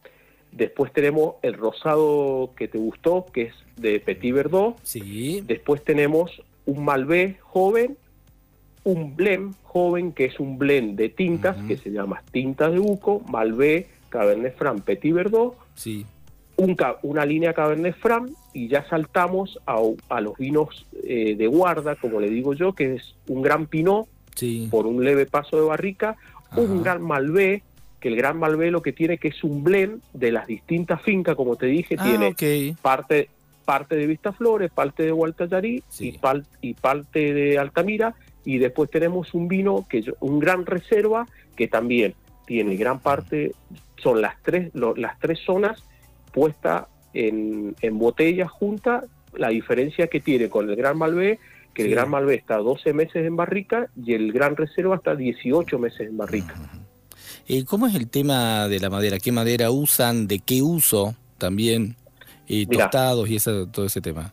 Después 0.53 0.93
tenemos 0.93 1.37
el 1.43 1.55
rosado 1.55 2.51
que 2.57 2.69
te 2.69 2.79
gustó, 2.79 3.27
que 3.33 3.43
es 3.43 3.55
de 3.77 3.99
Petit 4.01 4.35
Verdot. 4.35 4.77
Sí. 4.83 5.43
Después 5.47 5.83
tenemos 5.83 6.31
un 6.67 6.85
Malbec 6.85 7.41
joven, 7.41 7.97
un 8.85 9.17
blend 9.17 9.55
joven, 9.63 10.13
que 10.13 10.27
es 10.27 10.39
un 10.39 10.59
blend 10.59 10.97
de 10.99 11.09
tintas, 11.09 11.57
que 11.67 11.77
se 11.77 11.91
llama 11.91 12.23
Tintas 12.33 12.73
de 12.73 12.79
Uco, 12.79 13.21
Malbec, 13.31 13.89
Cabernet 14.11 14.57
Franc, 14.57 14.83
Petit 14.83 15.15
Verdot, 15.15 15.57
Sí. 15.75 16.05
un 16.57 16.77
una 17.03 17.25
línea 17.25 17.55
Cabernet 17.55 17.97
Franc 17.97 18.31
y 18.53 18.69
ya 18.69 18.87
saltamos 18.89 19.59
a, 19.67 19.81
a 20.11 20.21
los 20.21 20.37
vinos 20.37 20.87
eh, 21.03 21.35
de 21.37 21.47
guarda, 21.47 21.97
como 21.97 22.21
le 22.21 22.29
digo 22.29 22.53
yo, 22.53 22.75
que 22.75 22.97
es 22.97 23.15
un 23.29 23.41
gran 23.41 23.67
Pinot 23.67 24.07
Sí. 24.35 24.69
por 24.71 24.87
un 24.87 25.03
leve 25.05 25.25
paso 25.27 25.57
de 25.57 25.67
barrica, 25.67 26.17
un 26.57 26.83
gran 26.83 27.03
Malbec, 27.03 27.63
que 28.03 28.09
el 28.09 28.17
gran 28.17 28.39
Malbec 28.39 28.71
lo 28.73 28.83
que 28.83 28.93
tiene 28.93 29.17
que 29.17 29.29
es 29.29 29.43
un 29.45 29.63
blend 29.65 30.03
de 30.13 30.33
las 30.33 30.47
distintas 30.47 31.01
fincas, 31.01 31.37
como 31.37 31.57
te 31.57 31.67
dije, 31.67 31.95
Ah, 31.99 32.05
tiene 32.05 32.75
parte 32.83 33.29
parte 33.65 33.95
de 33.95 34.07
Vistaflores, 34.09 34.73
parte 34.73 35.05
de 35.05 35.13
Gualtallarí 35.13 35.85
Sí. 35.89 36.19
y, 36.61 36.69
y 36.71 36.75
parte 36.75 37.33
de 37.33 37.59
Altamira 37.59 38.15
y 38.45 38.59
después 38.59 38.91
tenemos 38.91 39.35
un 39.35 39.47
vino 39.47 39.87
que 39.89 40.03
yo- 40.03 40.15
un 40.19 40.41
gran 40.41 40.67
reserva 40.67 41.27
que 41.57 41.69
también 41.69 42.15
tiene 42.45 42.75
gran 42.75 42.99
parte 42.99 43.53
son 44.03 44.21
las 44.21 44.35
tres 44.43 44.75
lo- 44.75 44.97
las 44.97 45.17
tres 45.21 45.39
zonas 45.47 45.81
puestas 46.33 46.87
en, 47.15 47.77
en 47.83 47.99
botellas 48.01 48.51
juntas 48.51 49.05
la 49.35 49.49
diferencia 49.51 50.09
que 50.09 50.19
tiene 50.21 50.49
con 50.49 50.69
el 50.69 50.75
Gran 50.77 50.99
Malbec 50.99 51.39
que 51.73 51.83
Sí. 51.85 51.89
el 51.89 51.95
Gran 51.95 52.11
Malbec 52.11 52.41
está 52.41 52.57
12 52.57 52.93
meses 52.93 53.25
en 53.25 53.37
barrica 53.37 53.87
y 53.97 54.13
el 54.15 54.33
Gran 54.33 54.57
Reserva 54.57 54.97
está 54.97 55.15
18 55.15 55.79
meses 55.79 56.01
en 56.09 56.17
barrica. 56.19 56.55
Eh, 57.49 57.65
¿Cómo 57.65 57.87
es 57.87 57.95
el 57.95 58.09
tema 58.09 58.69
de 58.69 58.81
la 58.81 58.91
madera? 58.91 59.19
¿Qué 59.19 59.33
madera 59.33 59.71
usan? 59.71 60.27
¿De 60.29 60.39
qué 60.39 60.63
uso 60.63 61.15
también? 61.39 61.97
Eh, 62.49 62.67
Mirá. 62.69 62.85
tostados 62.85 63.29
y 63.29 63.37
ese, 63.37 63.67
todo 63.67 63.87
ese 63.87 64.01
tema. 64.01 64.33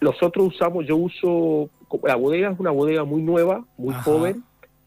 Nosotros 0.00 0.48
usamos, 0.54 0.86
yo 0.86 0.96
uso, 0.96 1.70
la 2.04 2.14
bodega 2.14 2.50
es 2.52 2.60
una 2.60 2.70
bodega 2.70 3.04
muy 3.04 3.22
nueva, 3.22 3.64
muy 3.76 3.94
Ajá. 3.94 4.02
joven. 4.02 4.44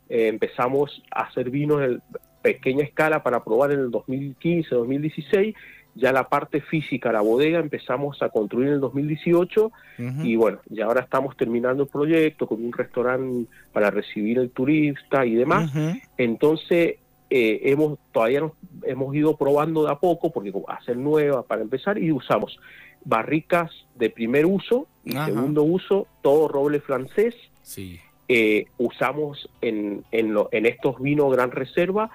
Eh, 0.09 0.27
empezamos 0.27 1.01
a 1.11 1.23
hacer 1.23 1.49
vinos 1.49 1.81
en 1.81 2.01
pequeña 2.41 2.83
escala 2.83 3.21
para 3.21 3.43
probar 3.43 3.71
en 3.71 3.79
el 3.81 3.91
2015, 3.91 4.73
2016. 4.73 5.55
Ya 5.93 6.13
la 6.13 6.29
parte 6.29 6.61
física 6.61 7.11
la 7.11 7.19
bodega 7.19 7.59
empezamos 7.59 8.21
a 8.21 8.29
construir 8.29 8.69
en 8.69 8.75
el 8.75 8.79
2018 8.79 9.65
Ujú. 9.65 10.21
y 10.23 10.37
bueno, 10.37 10.59
ya 10.69 10.85
ahora 10.85 11.01
estamos 11.01 11.35
terminando 11.35 11.83
el 11.83 11.89
proyecto 11.89 12.47
con 12.47 12.63
un 12.63 12.71
restaurante 12.71 13.49
para 13.73 13.91
recibir 13.91 14.39
el 14.39 14.51
turista 14.51 15.25
y 15.25 15.35
demás. 15.35 15.69
Entonces, 16.17 16.95
eh, 17.31 17.61
hemos 17.71 17.97
todavía 18.11 18.41
nos- 18.41 18.51
hemos 18.83 19.15
ido 19.15 19.37
probando 19.37 19.85
de 19.85 19.91
a 19.91 19.95
poco, 19.99 20.31
porque 20.31 20.51
hacer 20.67 20.97
nueva 20.97 21.43
para 21.43 21.61
empezar, 21.61 21.97
y 21.97 22.11
usamos 22.11 22.59
barricas 23.05 23.71
de 23.95 24.09
primer 24.09 24.45
uso 24.45 24.85
y 25.03 25.15
Ajá. 25.15 25.25
segundo 25.27 25.63
uso, 25.63 26.07
todo 26.21 26.47
roble 26.47 26.79
francés. 26.81 27.33
Sí. 27.63 27.99
Eh, 28.27 28.65
usamos 28.77 29.49
en, 29.61 30.03
en, 30.11 30.33
lo- 30.33 30.49
en 30.51 30.65
estos 30.65 30.99
vinos 31.01 31.31
Gran 31.33 31.51
Reserva, 31.51 32.11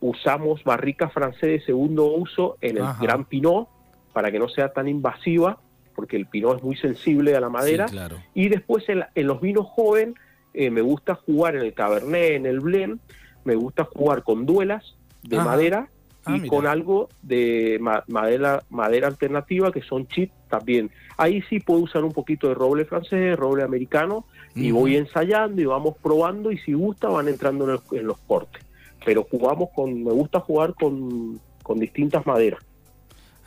usamos 0.00 0.64
barricas 0.64 1.12
francés 1.12 1.42
de 1.42 1.60
segundo 1.60 2.06
uso 2.06 2.56
en 2.60 2.76
el 2.78 2.82
Ajá. 2.84 3.02
Gran 3.02 3.24
Pinot, 3.24 3.68
para 4.12 4.30
que 4.30 4.38
no 4.38 4.48
sea 4.48 4.72
tan 4.72 4.88
invasiva, 4.88 5.58
porque 5.94 6.16
el 6.16 6.26
Pinot 6.26 6.56
es 6.58 6.62
muy 6.62 6.76
sensible 6.76 7.36
a 7.36 7.40
la 7.40 7.48
madera. 7.48 7.88
Sí, 7.88 7.94
claro. 7.94 8.16
Y 8.34 8.48
después 8.48 8.88
en, 8.88 9.04
en 9.14 9.26
los 9.26 9.40
vinos 9.40 9.66
joven 9.66 10.14
eh, 10.54 10.70
me 10.70 10.80
gusta 10.82 11.14
jugar 11.14 11.56
en 11.56 11.62
el 11.62 11.72
Cabernet, 11.74 12.32
en 12.32 12.46
el 12.46 12.60
Blend, 12.60 13.00
me 13.44 13.54
gusta 13.54 13.84
jugar 13.84 14.22
con 14.22 14.46
duelas 14.46 14.94
de 15.22 15.36
Ajá. 15.36 15.44
madera 15.46 15.88
Ah, 16.24 16.36
y 16.36 16.46
con 16.48 16.68
algo 16.68 17.08
de 17.22 17.78
ma- 17.80 18.04
madera, 18.06 18.62
madera 18.70 19.08
alternativa 19.08 19.72
que 19.72 19.82
son 19.82 20.06
chip 20.06 20.30
también. 20.48 20.88
Ahí 21.16 21.42
sí 21.50 21.58
puedo 21.58 21.80
usar 21.80 22.04
un 22.04 22.12
poquito 22.12 22.46
de 22.46 22.54
roble 22.54 22.84
francés, 22.84 23.36
roble 23.36 23.64
americano 23.64 24.24
y 24.54 24.70
voy 24.70 24.94
ensayando 24.96 25.60
y 25.60 25.64
vamos 25.64 25.96
probando 26.00 26.52
y 26.52 26.58
si 26.58 26.74
gusta 26.74 27.08
van 27.08 27.26
entrando 27.26 27.64
en, 27.64 27.70
el- 27.72 27.98
en 27.98 28.06
los 28.06 28.18
cortes. 28.18 28.62
Pero 29.04 29.26
jugamos 29.28 29.70
con, 29.74 30.04
me 30.04 30.12
gusta 30.12 30.38
jugar 30.38 30.74
con, 30.74 31.40
con 31.64 31.80
distintas 31.80 32.24
maderas. 32.24 32.60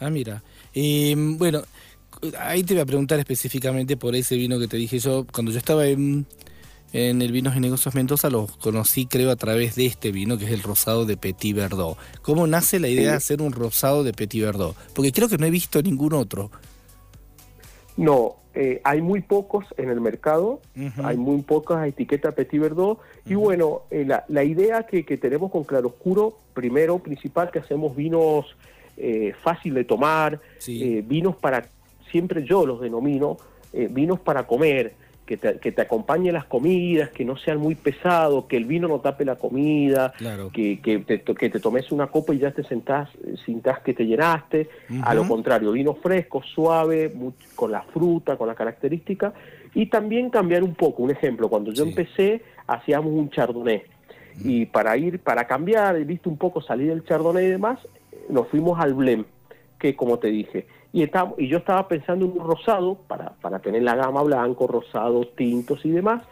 Ah, 0.02 0.10
mira. 0.10 0.44
Eh, 0.74 1.16
bueno, 1.18 1.62
ahí 2.40 2.62
te 2.64 2.74
voy 2.74 2.82
a 2.82 2.86
preguntar 2.86 3.20
específicamente 3.20 3.96
por 3.96 4.16
ese 4.18 4.36
vino 4.36 4.60
que 4.60 4.68
te 4.68 4.76
dije 4.76 5.00
yo. 5.00 5.26
Cuando 5.32 5.54
yo 5.54 5.60
estaba 5.60 5.88
en, 5.88 6.26
en 6.94 7.22
el 7.22 7.32
Vinos 7.32 7.56
y 7.56 7.60
Negocios 7.60 7.94
Mendoza, 7.96 8.30
lo 8.30 8.48
conocí, 8.62 9.06
creo, 9.06 9.30
a 9.32 9.36
través 9.36 9.76
de 9.76 9.86
este 9.86 10.12
vino, 10.12 10.38
que 10.38 10.46
es 10.46 10.52
el 10.52 10.64
rosado 10.64 11.06
de 11.06 11.18
Petit 11.18 11.56
Verdot. 11.56 11.98
¿Cómo 12.22 12.48
nace 12.48 12.80
la 12.80 12.88
idea 12.88 13.12
de 13.12 13.18
hacer 13.18 13.42
un 13.42 13.52
rosado 13.52 14.04
de 14.04 14.14
Petit 14.14 14.44
Verdot? 14.44 14.76
Porque 14.94 15.12
creo 15.12 15.28
que 15.28 15.38
no 15.38 15.46
he 15.46 15.50
visto 15.52 15.82
ningún 15.82 16.14
otro. 16.14 16.52
No, 17.98 18.38
eh, 18.54 18.82
hay 18.84 19.02
muy 19.02 19.22
pocos 19.22 19.66
en 19.78 19.90
el 19.90 20.02
mercado, 20.02 20.62
hay 21.04 21.18
muy 21.18 21.42
pocas 21.42 21.86
etiquetas 21.88 22.34
Petit 22.34 22.60
Verdot. 22.62 23.00
Y 23.26 23.36
bueno, 23.36 23.84
eh, 23.92 24.06
la, 24.06 24.26
la 24.28 24.44
idea 24.44 24.84
que, 24.84 25.06
que 25.06 25.18
tenemos 25.18 25.52
con 25.52 25.64
Claroscuro, 25.64 26.38
primero, 26.54 27.00
principal, 27.00 27.52
que 27.52 27.60
hacemos 27.60 27.96
vinos 27.96 28.46
eh, 28.98 29.34
fácil 29.44 29.74
de 29.74 29.84
tomar, 29.84 30.40
Sí. 30.60 30.82
eh, 30.82 31.04
vinos 31.06 31.36
para, 31.36 31.68
siempre 32.12 32.46
yo 32.46 32.66
los 32.66 32.80
denomino, 32.80 33.38
eh, 33.74 33.90
vinos 33.92 34.20
para 34.22 34.48
comer, 34.48 34.94
que 35.26 35.38
te, 35.38 35.60
que 35.60 35.72
te 35.72 35.82
acompañe 35.82 36.32
las 36.32 36.46
comidas, 36.46 37.10
que 37.10 37.26
no 37.26 37.36
sean 37.36 37.58
muy 37.58 37.74
pesados, 37.76 38.46
que 38.46 38.58
el 38.58 38.66
vino 38.66 38.88
no 38.88 39.00
tape 39.00 39.26
la 39.26 39.36
comida, 39.38 40.14
Claro. 40.18 40.52
que, 40.54 40.80
que, 40.82 41.00
te, 41.00 41.22
que 41.22 41.50
te 41.50 41.60
tomes 41.60 41.92
una 41.92 42.08
copa 42.08 42.34
y 42.34 42.40
ya 42.40 42.52
te 42.52 42.64
sentás, 42.64 43.10
sintás 43.46 43.80
que 43.80 43.94
te 43.94 44.06
llenaste. 44.06 44.70
A 45.02 45.16
lo 45.16 45.28
contrario, 45.28 45.72
vino 45.72 45.96
fresco, 45.96 46.44
suave, 46.44 47.12
con 47.56 47.72
la 47.72 47.82
fruta, 47.82 48.38
con 48.38 48.48
la 48.48 48.56
característica. 48.56 49.34
Y 49.74 49.88
también 49.88 50.30
cambiar 50.30 50.64
un 50.64 50.76
poco. 50.76 51.04
Un 51.04 51.12
ejemplo, 51.12 51.50
cuando 51.50 51.72
yo 51.72 51.84
Sí. 51.84 51.90
empecé, 51.90 52.42
hacíamos 52.68 53.12
un 53.12 53.30
chardonnay. 53.30 53.82
Y 54.44 54.66
para 54.68 54.96
ir, 54.98 55.20
para 55.20 55.46
cambiar, 55.48 55.98
viste 56.06 56.30
un 56.30 56.38
poco 56.38 56.62
salir 56.62 56.90
del 56.90 57.04
chardonnay 57.04 57.46
y 57.46 57.50
demás, 57.50 57.80
nos 58.30 58.48
fuimos 58.50 58.80
al 58.80 58.94
blend, 58.94 59.26
que 59.80 59.96
como 59.96 60.20
te 60.20 60.28
dije. 60.30 60.68
Y, 60.96 61.04
estaba- 61.04 61.34
y 61.38 61.50
yo 61.50 61.58
estaba 61.58 61.90
pensando 61.90 62.26
en 62.26 62.32
un 62.40 62.48
rosado 62.48 62.96
para, 62.96 63.32
para 63.42 63.60
tener 63.60 63.84
la 63.84 63.96
gama 63.98 64.24
blanco, 64.24 64.66
rosado, 64.66 65.28
tintos 65.28 65.86
y 65.86 65.90
demás. 65.90 66.24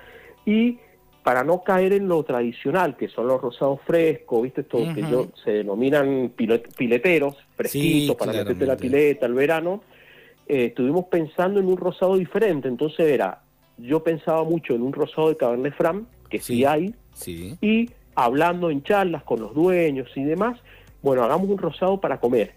Y 0.45 0.77
para 1.21 1.43
no 1.43 1.63
caer 1.63 1.91
en 1.91 2.07
lo 2.07 2.23
tradicional, 2.23 2.95
que 2.95 3.09
son 3.09 3.27
los 3.27 3.41
rosados 3.41 3.81
frescos, 3.85 4.41
¿viste? 4.41 4.61
Estos 4.61 4.93
que 4.93 5.01
Ujú. 5.01 5.11
yo, 5.11 5.27
se 5.43 5.51
denominan 5.51 6.31
pileteros, 6.77 7.35
fresquitos, 7.57 8.15
para 8.15 8.31
meterte 8.31 8.65
la 8.65 8.77
pileta, 8.77 9.25
el 9.25 9.33
verano. 9.33 9.83
Eh, 10.47 10.67
estuvimos 10.67 11.05
pensando 11.07 11.59
en 11.59 11.65
un 11.67 11.75
rosado 11.75 12.15
diferente. 12.15 12.69
Entonces 12.69 13.05
era, 13.11 13.41
yo 13.77 14.01
pensaba 14.01 14.45
mucho 14.45 14.75
en 14.75 14.81
un 14.81 14.93
rosado 14.93 15.27
de 15.27 15.35
Cabernet 15.35 15.73
Franc, 15.75 16.05
que 16.29 16.39
sí, 16.39 16.55
Sí. 16.59 16.65
hay, 16.65 16.95
Sí. 17.11 17.57
y 17.59 17.89
hablando 18.15 18.69
en 18.69 18.81
charlas 18.81 19.23
con 19.23 19.41
los 19.41 19.53
dueños 19.53 20.09
y 20.15 20.23
demás, 20.23 20.57
bueno, 21.01 21.21
hagamos 21.23 21.49
un 21.49 21.57
rosado 21.57 21.99
para 21.99 22.21
comer. 22.21 22.53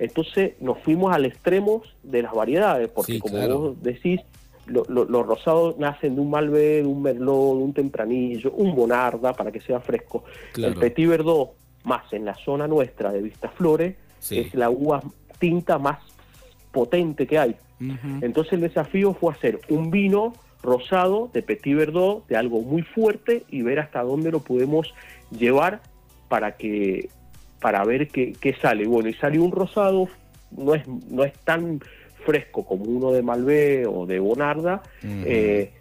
Entonces 0.00 0.54
nos 0.60 0.78
fuimos 0.80 1.14
al 1.14 1.26
extremo 1.26 1.82
de 2.02 2.22
las 2.22 2.32
variedades, 2.32 2.88
porque 2.88 3.12
Sí, 3.14 3.18
como 3.20 3.34
claro. 3.34 3.58
vos 3.58 3.82
decís, 3.82 4.20
lo- 4.66 4.84
lo- 4.88 5.04
los 5.04 5.26
rosados 5.26 5.78
nacen 5.78 6.14
de 6.16 6.20
un 6.20 6.30
Malbec, 6.30 6.82
de 6.82 6.86
un 6.86 7.02
Merlot, 7.02 7.56
de 7.58 7.62
un 7.64 7.72
Tempranillo, 7.74 8.50
un 8.52 8.74
Bonarda, 8.74 9.32
para 9.34 9.52
que 9.52 9.60
sea 9.60 9.78
fresco. 9.80 10.24
Claro. 10.52 10.72
El 10.74 10.78
Petit 10.80 11.08
Verdot, 11.08 11.50
más 11.84 12.12
en 12.12 12.24
la 12.24 12.34
zona 12.34 12.66
nuestra 12.66 13.12
de 13.12 13.20
Vistaflores, 13.22 13.96
Sí. 14.18 14.38
es 14.40 14.54
la 14.54 14.70
uva 14.70 15.02
tinta 15.38 15.78
más 15.78 15.98
potente 16.72 17.26
que 17.26 17.38
hay. 17.38 17.56
Entonces 18.20 18.52
el 18.54 18.60
desafío 18.60 19.14
fue 19.14 19.32
hacer 19.32 19.58
un 19.70 19.90
vino 19.90 20.34
rosado 20.62 21.30
de 21.32 21.42
Petit 21.42 21.74
Verdot, 21.76 22.26
de 22.28 22.36
algo 22.36 22.60
muy 22.60 22.82
fuerte, 22.82 23.44
y 23.48 23.62
ver 23.62 23.80
hasta 23.80 24.02
dónde 24.02 24.30
lo 24.30 24.40
podemos 24.40 24.92
llevar 25.30 25.80
para 26.28 26.56
que 26.56 27.08
para 27.60 27.84
ver 27.84 28.08
qué, 28.08 28.32
qué 28.40 28.54
sale. 28.54 28.86
Bueno, 28.86 29.08
y 29.08 29.14
salió 29.14 29.42
un 29.44 29.52
rosado, 29.52 30.08
no 30.50 30.74
es, 30.74 30.86
no 30.88 31.24
es 31.24 31.32
tan 31.40 31.80
fresco 32.24 32.64
como 32.64 32.84
uno 32.84 33.12
de 33.12 33.22
Malbec 33.22 33.86
o 33.88 34.06
de 34.06 34.18
Bonarda, 34.18 34.82
eh, 35.02 35.72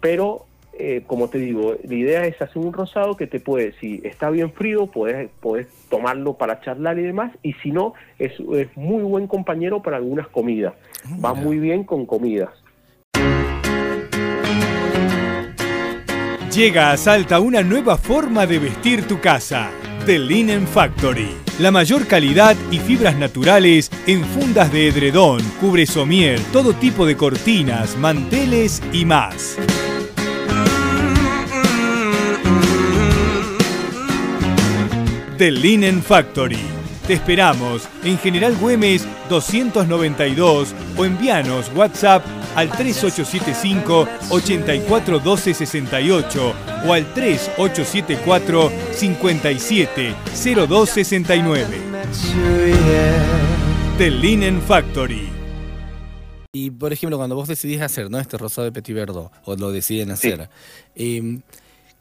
pero 0.00 0.46
eh, 0.78 1.02
como 1.06 1.28
te 1.28 1.38
digo, 1.38 1.74
la 1.82 1.94
idea 1.94 2.24
es 2.26 2.40
hacer 2.40 2.58
un 2.58 2.72
rosado 2.72 3.16
que 3.16 3.26
te 3.26 3.40
puede, 3.40 3.72
si 3.80 4.00
está 4.04 4.30
bien 4.30 4.52
frío, 4.52 4.86
puedes, 4.86 5.28
puedes 5.40 5.66
tomarlo 5.90 6.34
para 6.34 6.60
charlar 6.60 6.98
y 6.98 7.02
demás, 7.02 7.32
y 7.42 7.54
si 7.54 7.72
no, 7.72 7.94
es, 8.18 8.32
es 8.54 8.76
muy 8.76 9.02
buen 9.02 9.26
compañero 9.26 9.82
para 9.82 9.96
algunas 9.96 10.28
comidas. 10.28 10.74
Va 11.12 11.32
mira. 11.32 11.44
muy 11.44 11.58
bien 11.58 11.84
con 11.84 12.06
comidas. 12.06 12.50
Llega 16.54 16.92
a 16.92 16.96
Salta 16.96 17.40
una 17.40 17.62
nueva 17.62 17.96
forma 17.96 18.46
de 18.46 18.58
vestir 18.58 19.06
tu 19.06 19.20
casa. 19.20 19.70
The 20.08 20.18
Linen 20.18 20.66
Factory. 20.66 21.36
La 21.58 21.70
mayor 21.70 22.06
calidad 22.06 22.56
y 22.70 22.78
fibras 22.78 23.14
naturales 23.16 23.90
en 24.06 24.24
fundas 24.24 24.72
de 24.72 24.88
edredón, 24.88 25.42
cubre 25.60 25.84
somier, 25.84 26.40
todo 26.50 26.72
tipo 26.72 27.04
de 27.04 27.14
cortinas, 27.14 27.94
manteles 27.98 28.82
y 28.90 29.04
más. 29.04 29.58
The 35.36 35.50
Linen 35.50 36.02
Factory. 36.02 36.56
Te 37.06 37.12
esperamos 37.12 37.86
en 38.02 38.16
General 38.16 38.56
Güemes 38.56 39.06
292 39.28 40.74
o 40.96 41.04
envíanos 41.04 41.70
WhatsApp 41.74 42.24
al 42.58 42.70
3875 42.70 44.06
841268 44.30 46.54
o 46.86 46.92
al 46.92 47.14
3874 47.14 48.72
570269. 48.92 51.76
The 53.96 54.10
Linen 54.10 54.60
Factory. 54.60 55.28
Y 56.52 56.72
por 56.72 56.92
ejemplo, 56.92 57.16
cuando 57.16 57.36
vos 57.36 57.46
decidís 57.46 57.80
hacer 57.80 58.10
¿no? 58.10 58.18
este 58.18 58.36
rosado 58.36 58.64
de 58.64 58.72
Petit 58.72 58.96
Verdot, 58.96 59.30
o 59.44 59.54
lo 59.54 59.70
deciden 59.70 60.10
hacer, 60.10 60.50
eh, 60.96 61.38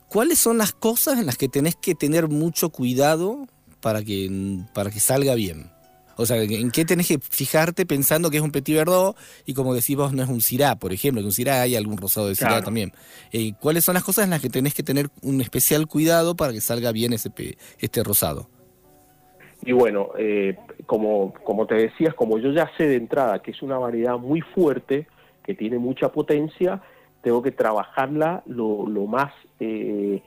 ¿cuáles 0.07 0.39
son 0.39 0.57
las 0.57 0.71
cosas 0.71 1.19
en 1.19 1.27
las 1.27 1.37
que 1.37 1.49
tenés 1.49 1.75
que 1.75 1.93
tener 1.93 2.29
mucho 2.29 2.69
cuidado 2.69 3.47
para 3.79 4.01
que, 4.01 4.57
para 4.73 4.89
que 4.89 4.99
salga 4.99 5.35
bien? 5.35 5.69
O 6.17 6.25
sea, 6.25 6.41
¿en 6.41 6.71
qué 6.71 6.83
tenés 6.83 7.07
que 7.07 7.19
fijarte 7.19 7.86
pensando 7.86 8.29
que 8.29 8.38
es 8.38 8.43
un 8.43 8.51
Petit 8.51 8.75
Verdot 8.75 9.15
y 9.45 9.53
como 9.53 9.74
decís 9.74 9.95
vos 9.95 10.13
no 10.13 10.24
es 10.24 10.29
un 10.29 10.41
Syrah, 10.41 10.75
por 10.75 10.91
ejemplo, 10.91 11.21
que 11.21 11.27
un 11.27 11.31
Syrah 11.31 11.62
hay 11.62 11.75
algún 11.75 11.97
rosado 11.97 12.27
de 12.27 12.36
Syrah 12.36 12.50
Claro. 12.50 12.65
también? 12.65 12.91
Eh, 13.31 13.53
¿Cuáles 13.59 13.86
son 13.86 13.93
las 13.93 14.03
cosas 14.03 14.25
en 14.25 14.31
las 14.31 14.41
que 14.41 14.50
tenés 14.50 14.74
que 14.74 14.83
tener 14.83 15.09
un 15.21 15.39
especial 15.41 15.88
cuidado 15.88 16.36
para 16.36 16.51
que 16.53 16.62
salga 16.62 16.91
bien 16.91 17.13
ese, 17.13 17.31
este 17.79 18.03
rosado? 18.03 18.50
Y 19.63 19.71
bueno, 19.71 20.09
eh, 20.17 20.55
como, 20.86 21.33
como 21.43 21.65
te 21.65 21.75
decías, 21.75 22.13
como 22.13 22.38
yo 22.39 22.51
ya 22.51 22.69
sé 22.77 22.88
de 22.88 22.95
entrada 22.95 23.39
que 23.41 23.51
es 23.51 23.62
una 23.62 23.77
variedad 23.77 24.17
muy 24.17 24.41
fuerte, 24.41 25.07
que 25.43 25.55
tiene 25.55 25.77
mucha 25.79 26.09
potencia, 26.09 26.81
tengo 27.21 27.41
que 27.41 27.51
trabajarla 27.51 28.43
lo, 28.45 28.88
lo 28.88 29.05
más, 29.05 29.33
eh, 29.59 30.21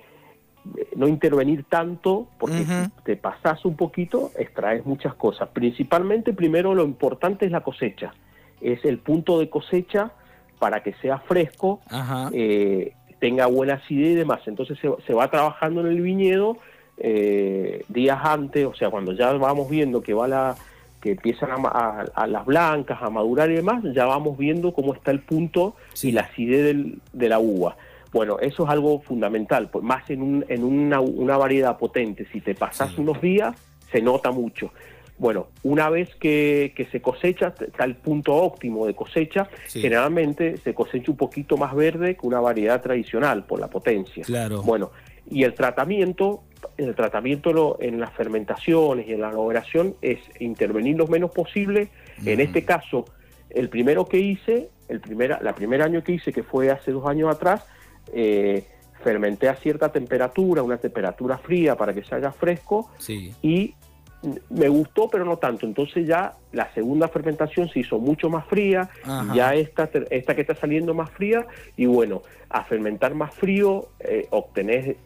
no 0.96 1.08
intervenir 1.08 1.64
tanto, 1.64 2.26
porque 2.38 2.64
si 2.64 3.02
te 3.04 3.16
pasas 3.16 3.64
un 3.64 3.76
poquito, 3.76 4.30
extraes 4.38 4.84
muchas 4.86 5.14
cosas. 5.14 5.48
Principalmente, 5.52 6.32
primero, 6.32 6.74
lo 6.74 6.84
importante 6.84 7.46
es 7.46 7.52
la 7.52 7.60
cosecha. 7.62 8.12
Es 8.60 8.84
el 8.84 8.98
punto 8.98 9.38
de 9.40 9.48
cosecha 9.48 10.12
para 10.58 10.82
que 10.82 10.92
sea 10.94 11.18
fresco, 11.18 11.80
eh, 12.32 12.92
tenga 13.18 13.46
buena 13.46 13.74
acidez 13.74 14.10
y 14.10 14.14
demás. 14.14 14.40
Entonces 14.46 14.78
se, 14.78 14.90
se 15.06 15.14
va 15.14 15.30
trabajando 15.30 15.80
en 15.80 15.86
el 15.88 16.00
viñedo 16.02 16.58
eh, 16.98 17.84
días 17.88 18.18
antes, 18.22 18.66
o 18.66 18.74
sea, 18.74 18.90
cuando 18.90 19.12
ya 19.12 19.32
vamos 19.32 19.70
viendo 19.70 20.02
que 20.02 20.12
va 20.14 20.28
la 20.28 20.56
que 21.00 21.12
empiezan 21.12 21.50
a, 21.50 21.54
a- 21.66 22.04
a 22.14 22.26
las 22.26 22.44
blancas 22.44 22.98
a 23.00 23.08
madurar 23.08 23.50
y 23.50 23.54
demás, 23.54 23.82
ya 23.94 24.04
vamos 24.04 24.36
viendo 24.36 24.74
cómo 24.74 24.92
está 24.92 25.10
el 25.10 25.20
punto 25.20 25.74
Sí. 25.94 26.10
y 26.10 26.12
la 26.12 26.22
acidez 26.22 26.62
del- 26.64 27.00
de 27.14 27.28
la 27.30 27.38
uva. 27.38 27.76
Bueno, 28.12 28.38
eso 28.40 28.64
es 28.64 28.70
algo 28.70 29.00
fundamental, 29.00 29.68
pues, 29.70 29.84
más 29.84 30.08
en, 30.10 30.22
un- 30.22 30.44
en 30.48 30.64
una, 30.64 31.00
una 31.00 31.36
variedad 31.36 31.78
potente. 31.78 32.26
Si 32.32 32.40
te 32.40 32.54
pasas 32.54 32.90
Sí. 32.90 33.00
unos 33.00 33.20
días, 33.20 33.54
se 33.92 34.02
nota 34.02 34.30
mucho. 34.32 34.72
Bueno, 35.18 35.48
una 35.64 35.90
vez 35.90 36.14
que, 36.16 36.72
que 36.74 36.86
se 36.86 37.02
cosecha, 37.02 37.52
está 37.60 37.84
el 37.84 37.94
punto 37.96 38.34
óptimo 38.34 38.86
de 38.86 38.94
cosecha, 38.94 39.48
Sí. 39.66 39.80
generalmente 39.80 40.56
se 40.56 40.72
cosecha 40.74 41.10
un 41.10 41.18
poquito 41.18 41.56
más 41.58 41.74
verde 41.74 42.16
que 42.16 42.26
una 42.26 42.40
variedad 42.40 42.80
tradicional 42.80 43.44
por 43.44 43.60
la 43.60 43.68
potencia. 43.68 44.24
Claro. 44.24 44.62
Bueno, 44.62 44.90
y 45.30 45.44
el 45.44 45.52
tratamiento, 45.54 46.42
el 46.78 46.94
tratamiento 46.94 47.52
lo- 47.52 47.76
en 47.80 48.00
las 48.00 48.12
fermentaciones 48.14 49.06
y 49.06 49.12
en 49.12 49.20
la 49.20 49.28
elaboración 49.28 49.94
es 50.00 50.18
intervenir 50.40 50.96
lo 50.96 51.06
menos 51.06 51.30
posible. 51.32 51.90
En 52.24 52.40
este 52.40 52.64
caso, 52.64 53.04
el 53.50 53.68
primero 53.68 54.06
que 54.06 54.18
hice, 54.18 54.70
el 54.88 55.00
primer, 55.00 55.38
la 55.42 55.54
primer 55.54 55.82
año 55.82 56.02
que 56.02 56.12
hice, 56.12 56.32
que 56.32 56.42
fue 56.42 56.70
hace 56.70 56.92
dos 56.92 57.06
años 57.06 57.30
atrás, 57.32 57.66
eh, 58.12 58.66
fermenté 59.02 59.48
a 59.48 59.56
cierta 59.56 59.90
temperatura, 59.90 60.62
una 60.62 60.76
temperatura 60.76 61.38
fría 61.38 61.76
para 61.76 61.94
que 61.94 62.02
se 62.04 62.14
haga 62.14 62.32
fresco 62.32 62.90
Sí. 62.98 63.34
y 63.42 63.74
me 64.50 64.68
gustó, 64.68 65.08
pero 65.08 65.24
no 65.24 65.38
tanto. 65.38 65.64
Entonces 65.64 66.06
ya 66.06 66.34
la 66.52 66.70
segunda 66.74 67.08
fermentación 67.08 67.70
se 67.70 67.80
hizo 67.80 67.98
mucho 67.98 68.28
más 68.28 68.44
fría, 68.46 68.90
Ajá. 69.04 69.32
ya 69.34 69.54
esta, 69.54 69.88
esta 70.10 70.34
que 70.34 70.42
está 70.42 70.54
saliendo 70.54 70.92
más 70.92 71.10
fría, 71.10 71.46
y 71.76 71.86
bueno, 71.86 72.20
a 72.50 72.64
fermentar 72.64 73.14
más 73.14 73.34
frío, 73.34 73.86
eh, 74.00 74.26
obtenés 74.30 74.96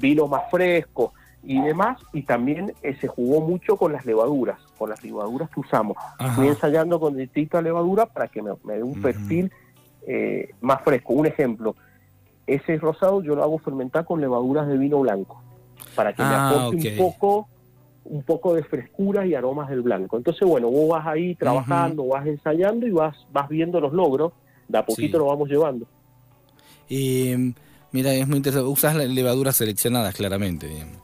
vino 0.00 0.26
más 0.28 0.50
fresco 0.50 1.12
y 1.42 1.60
demás, 1.60 2.00
y 2.14 2.22
también 2.22 2.72
eh, 2.82 2.96
se 2.98 3.06
jugó 3.06 3.42
mucho 3.42 3.76
con 3.76 3.92
las 3.92 4.06
levaduras, 4.06 4.58
con 4.78 4.88
las 4.88 5.04
levaduras 5.04 5.50
que 5.50 5.60
usamos. 5.60 5.98
Ajá. 6.18 6.34
Fui 6.34 6.48
ensayando 6.48 6.98
con 6.98 7.18
distintas 7.18 7.62
levaduras 7.62 8.08
para 8.08 8.28
que 8.28 8.40
me, 8.40 8.52
me 8.64 8.76
dé 8.76 8.82
un 8.82 9.02
perfil 9.02 9.52
eh, 10.06 10.54
más 10.62 10.80
fresco. 10.82 11.12
Un 11.12 11.26
ejemplo, 11.26 11.76
ese 12.46 12.76
rosado 12.78 13.22
yo 13.22 13.34
lo 13.34 13.42
hago 13.42 13.58
fermentar 13.58 14.04
con 14.04 14.20
levaduras 14.20 14.68
de 14.68 14.76
vino 14.78 15.00
blanco, 15.00 15.42
para 15.94 16.12
que 16.12 16.22
Ah, 16.22 16.28
me 16.28 16.56
aporte 16.56 16.90
un 16.90 16.96
poco 16.98 17.48
un 18.06 18.22
poco 18.22 18.52
de 18.54 18.62
frescura 18.64 19.26
y 19.26 19.34
aromas 19.34 19.70
del 19.70 19.80
blanco. 19.80 20.18
Entonces, 20.18 20.46
bueno, 20.46 20.68
vos 20.70 20.90
vas 20.90 21.06
ahí 21.06 21.34
trabajando, 21.36 22.06
vas 22.06 22.26
ensayando 22.26 22.86
y 22.86 22.90
vas, 22.90 23.16
vas 23.32 23.48
viendo 23.48 23.80
los 23.80 23.94
logros, 23.94 24.32
de 24.68 24.76
a 24.76 24.84
poquito 24.84 25.16
Sí. 25.16 25.18
lo 25.24 25.26
vamos 25.26 25.48
llevando. 25.48 25.86
Eh, 26.90 27.52
mira, 27.92 28.12
es 28.12 28.28
muy 28.28 28.36
interesante. 28.36 28.68
Usas 28.68 28.94
las 28.94 29.08
levaduras 29.08 29.56
seleccionadas, 29.56 30.14
claramente. 30.14 30.66
digamos. 30.68 30.98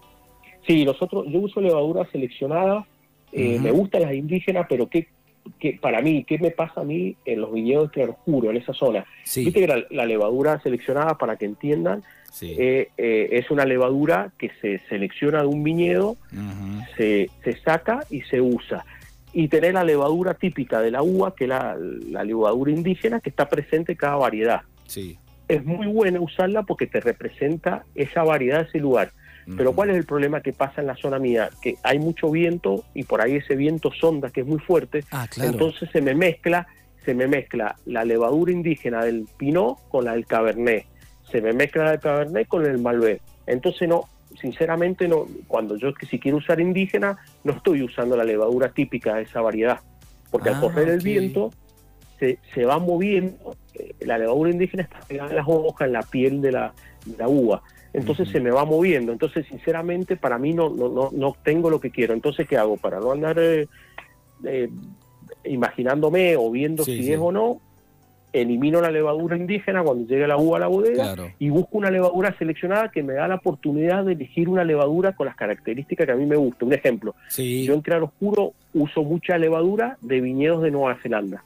Sí, 0.67 0.85
nosotros, 0.85 1.25
yo 1.29 1.39
uso 1.41 1.61
levaduras 1.63 2.07
seleccionadas, 2.13 2.85
eh, 3.33 3.59
me 3.59 3.71
gustan 3.71 4.03
las 4.03 4.13
indígenas, 4.13 4.67
pero 4.69 4.87
¿qué, 4.89 5.09
qué, 5.59 5.79
para 5.81 6.01
mí, 6.01 6.25
¿qué 6.25 6.39
me 6.39 6.51
pasa 6.51 6.83
a 6.83 6.85
mí 6.85 7.17
en 7.25 7.41
los 7.41 7.53
viñedos 7.53 7.89
de 7.89 7.95
claroscuro, 7.95 8.51
en 8.51 8.57
esa 8.57 8.73
zona? 8.73 9.05
Sí, 9.25 9.45
Viste 9.45 9.61
que 9.61 9.67
la, 9.67 9.85
la 9.91 10.07
levadura 10.07 10.61
seleccionada, 10.61 11.17
para 11.19 11.37
que 11.37 11.47
entiendan, 11.47 12.03
sí. 12.31 12.55
eh, 12.59 12.89
eh, 12.97 13.29
es 13.33 13.51
una 13.51 13.65
levadura 13.65 14.33
que 14.39 14.51
se 14.61 14.81
selecciona 14.89 15.41
de 15.41 15.47
un 15.47 15.63
viñedo, 15.63 16.17
se, 16.97 17.31
se 17.45 17.57
saca 17.59 18.05
y 18.11 18.23
se 18.23 18.41
usa. 18.41 18.85
Y 19.33 19.49
tener 19.49 19.75
la 19.75 19.85
levadura 19.85 20.35
típica 20.35 20.81
de 20.81 20.91
la 20.91 21.03
uva, 21.03 21.35
que 21.35 21.45
es 21.45 21.49
la, 21.49 21.77
la 21.79 22.25
levadura 22.25 22.73
indígena, 22.73 23.21
que 23.21 23.31
está 23.31 23.49
presente 23.49 23.93
en 23.93 23.99
cada 23.99 24.17
variedad. 24.17 24.63
Sí. 24.87 25.19
Es 25.49 25.65
muy 25.65 25.87
buena 25.87 26.21
usarla 26.21 26.63
porque 26.65 26.87
te 26.87 27.01
representa 27.01 27.85
esa 27.95 28.23
variedad 28.25 28.63
de 28.63 28.69
ese 28.69 28.79
lugar. 28.79 29.13
Pero. 29.57 29.73
¿cuál 29.73 29.91
es 29.91 29.97
el 29.97 30.05
problema 30.05 30.41
que 30.41 30.53
pasa 30.53 30.81
en 30.81 30.87
la 30.87 30.97
zona 30.97 31.19
mía? 31.19 31.51
Que 31.63 31.77
hay 31.83 31.99
mucho 31.99 32.31
viento 32.31 32.85
y 32.95 33.05
por 33.05 33.21
ahí 33.21 33.37
ese 33.37 33.57
viento 33.57 33.91
sonda 33.93 34.31
que 34.31 34.41
es 34.43 34.47
muy 34.47 34.59
fuerte. 34.59 35.05
Ah, 35.11 35.27
claro. 35.29 35.51
Entonces 35.53 35.91
se 35.91 36.01
me 36.01 36.15
mezcla, 36.15 36.67
se 37.05 37.15
me 37.15 37.27
mezcla 37.27 37.77
la 37.87 38.05
levadura 38.05 38.53
indígena 38.53 39.05
del 39.05 39.27
Pinot 39.37 39.79
con 39.89 40.05
la 40.05 40.13
del 40.13 40.27
Cabernet. 40.27 40.87
Se 41.31 41.41
me 41.41 41.53
mezcla 41.53 41.85
la 41.85 41.91
del 41.93 42.01
Cabernet 42.01 42.49
con 42.49 42.67
el 42.67 42.79
Malbec. 42.79 43.21
Entonces 43.47 43.89
no, 43.89 44.09
sinceramente 44.41 45.09
no, 45.09 45.27
cuando 45.47 45.77
yo 45.77 45.93
que 45.95 46.07
si 46.07 46.19
quiero 46.19 46.39
usar 46.39 46.61
indígena, 46.61 47.19
no 47.45 47.53
estoy 47.53 47.83
usando 47.83 48.17
la 48.17 48.25
levadura 48.25 48.71
típica 48.71 49.17
de 49.17 49.23
esa 49.23 49.41
variedad. 49.41 49.81
Porque 50.31 50.51
Ah, 50.51 50.55
al 50.55 50.61
correr 50.61 50.89
el 50.89 51.01
viento 51.01 51.53
se, 52.19 52.39
se 52.55 52.65
va 52.65 52.79
moviendo, 52.79 53.57
la 54.01 54.19
levadura 54.19 54.51
indígena 54.51 54.83
está 54.85 55.01
pegada 55.01 55.31
en 55.31 55.37
las 55.37 55.47
hojas, 55.49 55.87
en 55.87 55.93
la 55.93 56.03
piel 56.03 56.41
de 56.41 56.53
la, 56.53 56.73
de 57.07 57.17
la 57.17 57.29
uva. 57.29 57.63
Entonces 57.93 58.29
se 58.29 58.39
me 58.41 58.51
va 58.51 58.65
moviendo. 58.65 59.11
Entonces, 59.13 59.47
sinceramente, 59.47 60.17
para 60.17 60.39
mí 60.39 60.53
no, 60.53 60.71
no, 60.71 60.89
no, 60.89 61.11
no 61.13 61.37
tengo 61.43 61.71
lo 61.71 61.81
que 61.81 61.91
quiero. 61.91 62.15
Entonces, 62.15 62.47
¿qué 62.49 62.57
hago? 62.57 62.77
Para 62.77 63.01
no 63.01 63.11
andar 63.11 63.37
eh, 63.39 63.67
eh, 64.45 64.69
imaginándome 65.45 66.37
o 66.37 66.51
viendo 66.51 66.85
Sí, 66.85 66.99
si 66.99 67.05
sí. 67.05 67.13
es 67.13 67.19
o 67.19 67.33
no, 67.33 67.61
elimino 68.33 68.81
la 68.81 68.91
levadura 68.93 69.37
indígena 69.37 69.83
cuando 69.83 70.07
llegue 70.07 70.27
la 70.29 70.37
uva 70.37 70.59
a 70.59 70.61
la 70.61 70.67
bodega 70.69 71.03
Claro. 71.15 71.33
y 71.41 71.51
busco 71.51 71.79
una 71.79 71.91
levadura 71.91 72.33
seleccionada 72.39 72.89
que 72.91 73.03
me 73.03 73.15
da 73.15 73.27
la 73.27 73.35
oportunidad 73.37 74.05
de 74.05 74.13
elegir 74.13 74.49
una 74.49 74.63
levadura 74.63 75.13
con 75.13 75.27
las 75.27 75.35
características 75.35 76.07
que 76.07 76.13
a 76.13 76.17
mí 76.17 76.27
me 76.27 76.37
gustan. 76.37 76.69
Un 76.69 76.75
ejemplo, 76.75 77.15
Sí. 77.29 77.65
yo 77.65 77.75
en 77.75 77.81
Claro 77.81 78.05
Oscuro 78.07 78.53
uso 78.73 79.03
mucha 79.03 79.37
levadura 79.37 79.97
de 80.01 80.21
viñedos 80.21 80.63
de 80.63 80.71
Nueva 80.71 80.97
Zelanda. 81.03 81.43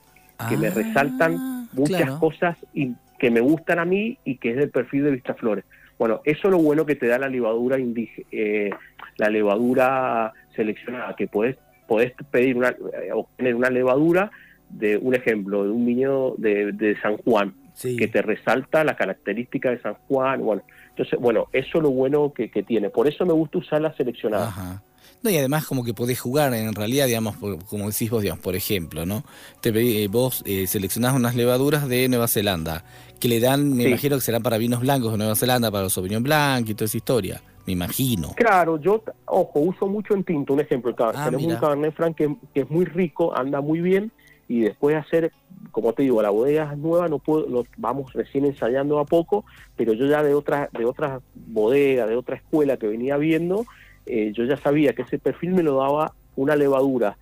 Que 0.49 0.57
me 0.57 0.67
Ah, 0.67 0.71
resaltan 0.75 1.67
muchas 1.73 2.01
claro. 2.03 2.19
cosas 2.19 2.57
y 2.73 2.93
que 3.19 3.31
me 3.31 3.39
gustan 3.39 3.79
a 3.79 3.85
mí 3.85 4.17
y 4.25 4.37
que 4.37 4.51
es 4.51 4.57
del 4.57 4.69
perfil 4.69 5.03
de 5.05 5.11
Vistaflores. 5.11 5.65
Bueno, 5.97 6.21
eso 6.25 6.47
es 6.47 6.51
lo 6.51 6.57
bueno 6.59 6.85
que 6.85 6.95
te 6.95 7.07
da 7.07 7.17
la 7.17 7.29
levadura 7.29 7.79
indígena, 7.79 8.77
la 9.17 9.29
levadura 9.29 10.33
seleccionada, 10.55 11.15
que 11.15 11.27
puedes, 11.27 11.57
podés 11.87 12.11
pedir 12.31 12.57
una, 12.57 12.69
eh, 12.69 13.11
obtener 13.13 13.55
una 13.55 13.69
levadura 13.69 14.29
de 14.69 14.97
un 14.97 15.15
ejemplo, 15.15 15.63
de 15.63 15.69
un 15.69 15.85
viñedo 15.85 16.35
de, 16.37 16.71
de 16.73 16.99
San 17.01 17.17
Juan, 17.17 17.53
Sí. 17.75 17.97
que 17.97 18.07
te 18.07 18.21
resalta 18.21 18.85
la 18.85 18.95
característica 18.95 19.69
de 19.69 19.81
San 19.81 19.95
Juan. 20.07 20.41
Bueno, 20.41 20.61
entonces, 20.89 21.19
bueno, 21.19 21.47
eso 21.51 21.77
es 21.77 21.83
lo 21.83 21.91
bueno 21.91 22.31
que, 22.33 22.49
que 22.49 22.63
tiene. 22.63 22.89
Por 22.89 23.05
eso 23.05 23.25
me 23.25 23.33
gusta 23.33 23.57
usar 23.57 23.81
la 23.81 23.93
seleccionada. 23.95 24.47
Ajá. 24.47 24.81
No, 25.25 25.31
y 25.31 25.37
además 25.37 25.65
como 25.65 25.83
que 25.83 25.95
podés 25.95 26.19
jugar 26.19 26.53
en 26.53 26.75
realidad, 26.75 27.07
digamos, 27.07 27.35
por- 27.35 27.65
como 27.65 27.89
decís 27.89 28.11
vos, 28.11 28.21
digamos, 28.21 28.43
por 28.43 28.55
ejemplo, 28.55 29.07
¿no? 29.07 29.23
Te 29.59 29.73
pedí- 29.73 30.03
eh, 30.03 30.07
vos 30.07 30.43
eh, 30.45 30.67
seleccionás 30.67 31.15
unas 31.15 31.33
levaduras 31.35 31.89
de 31.89 32.07
Nueva 32.07 32.27
Zelanda, 32.27 32.83
que 33.19 33.27
le 33.27 33.39
dan, 33.39 33.73
me 33.75 33.81
Sí. 33.85 33.89
imagino 33.89 34.17
que 34.17 34.21
serán 34.21 34.43
para 34.43 34.59
vinos 34.59 34.81
blancos 34.81 35.11
de 35.13 35.17
Nueva 35.17 35.35
Zelanda, 35.35 35.71
para 35.71 35.85
los 35.85 35.93
Sauvignon 35.93 36.21
Blanc 36.21 36.69
y 36.69 36.75
toda 36.75 36.85
esa 36.85 36.97
historia, 36.97 37.41
me 37.65 37.73
imagino. 37.73 38.33
Claro, 38.35 38.79
yo, 38.79 39.03
ojo, 39.25 39.61
uso 39.61 39.87
mucho 39.87 40.13
en 40.13 40.23
tinto. 40.23 40.53
Un 40.53 40.59
ejemplo, 40.59 40.93
Ah, 40.99 41.11
tenemos 41.25 41.41
mira. 41.41 41.55
un 41.55 41.59
Cabernet 41.59 41.95
Franc 41.95 42.15
que, 42.15 42.35
que 42.53 42.59
es 42.61 42.69
muy 42.69 42.85
rico, 42.85 43.35
anda 43.35 43.61
muy 43.61 43.81
bien, 43.81 44.11
y 44.47 44.59
después 44.59 44.93
de 44.93 44.99
hacer, 45.01 45.31
como 45.71 45.91
te 45.93 46.03
digo, 46.03 46.21
la 46.21 46.29
bodega 46.29 46.69
es 46.71 46.77
nueva, 46.77 47.07
no 47.07 47.17
puedo, 47.17 47.47
lo 47.49 47.65
vamos 47.77 48.13
recién 48.13 48.45
ensayando 48.45 48.99
a 48.99 49.05
poco, 49.05 49.43
pero 49.75 49.93
yo 49.93 50.05
ya 50.05 50.21
de 50.21 50.35
otras 50.35 50.69
de 50.71 50.85
otras 50.85 51.19
bodegas, 51.33 52.07
de 52.09 52.15
otra 52.15 52.35
escuela 52.35 52.77
que 52.77 52.85
venía 52.85 53.17
viendo, 53.17 53.65
eh, 54.05 54.31
yo 54.33 54.43
ya 54.45 54.57
sabía 54.57 54.93
que 54.93 55.01
ese 55.03 55.19
perfil 55.19 55.51
me 55.51 55.63
lo 55.63 55.77
daba 55.77 56.13
una 56.35 56.55
levadura 56.55 57.17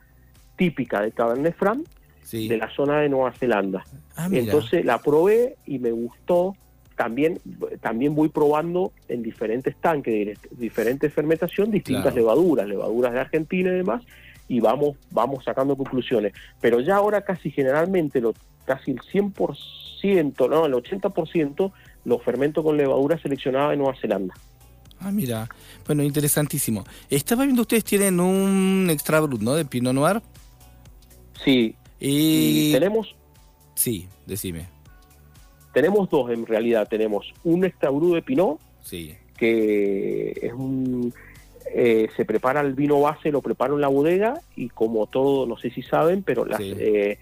típica 0.58 1.02
de 1.02 1.12
Cabernet 1.12 1.56
Franc 1.56 1.86
Sí. 2.24 2.48
de 2.48 2.58
la 2.58 2.69
zona 2.74 3.02
de 3.02 3.10
Nueva 3.10 3.32
Zelanda. 3.34 3.84
Ah. 4.15 4.30
Entonces 4.32 4.86
la 4.86 4.98
probé 5.00 5.56
y 5.65 5.80
me 5.80 5.91
gustó. 5.91 6.56
También, 6.96 7.39
también 7.82 8.13
voy 8.15 8.30
probando 8.30 8.91
en 9.08 9.24
diferentes 9.24 9.76
tanques, 9.78 10.38
diferentes 10.52 11.12
fermentación, 11.12 11.72
distintas 11.72 12.13
Claro. 12.13 12.17
levaduras, 12.17 12.67
levaduras 12.67 13.13
de 13.13 13.19
Argentina 13.19 13.72
y 13.72 13.78
demás, 13.78 14.04
y 14.48 14.60
vamos, 14.60 14.96
vamos 15.10 15.43
sacando 15.43 15.76
conclusiones. 15.76 16.34
Pero 16.62 16.80
ya 16.82 16.96
ahora 16.98 17.22
casi 17.22 17.50
generalmente, 17.50 18.22
lo, 18.22 18.34
casi 18.65 18.91
el 18.91 19.00
100%, 19.02 20.48
no, 20.50 20.65
el 20.65 20.74
80% 20.74 21.72
lo 22.06 22.19
fermento 22.19 22.63
con 22.63 22.78
levadura 22.78 23.17
seleccionada 23.17 23.72
de 23.72 23.78
Nueva 23.78 23.96
Zelanda. 24.00 24.34
Ah, 25.04 25.12
mira. 25.12 25.50
Bueno, 25.86 26.02
interesantísimo. 26.04 26.86
Estaba 27.10 27.44
viendo, 27.44 27.63
ustedes 27.63 27.84
tienen 27.84 28.20
un 28.20 28.88
extra 28.89 29.20
brut, 29.20 29.42
¿no? 29.42 29.54
De 29.54 29.66
Pinot 29.66 29.94
Noir. 29.94 30.22
Sí, 31.44 31.76
Y... 32.00 32.70
y 32.70 32.72
tenemos, 32.72 33.16
Sí, 33.76 34.08
decime. 34.26 34.68
tenemos 35.74 36.10
dos 36.10 36.32
en 36.32 36.46
realidad. 36.46 36.88
Tenemos 36.88 37.34
un 37.44 37.66
extra 37.66 37.89
brut 37.89 38.16
de 38.16 38.22
Pinot, 38.22 38.60
Sí. 38.84 39.16
que 39.38 40.32
es 40.42 40.54
un 40.54 41.13
eh, 41.76 42.08
se 42.16 42.24
prepara 42.24 42.62
el 42.62 42.74
vino 42.76 43.00
base, 43.02 43.32
lo 43.32 43.42
preparo 43.42 43.76
en 43.76 43.82
la 43.82 43.88
bodega 43.88 44.39
y 44.56 44.70
como 44.70 45.08
todo, 45.08 45.48
no 45.48 45.58
sé 45.58 45.72
si 45.72 45.82
saben, 45.82 46.22
pero 46.22 46.46
las, 46.46 46.60
Sí. 46.60 46.74
eh, 46.78 47.18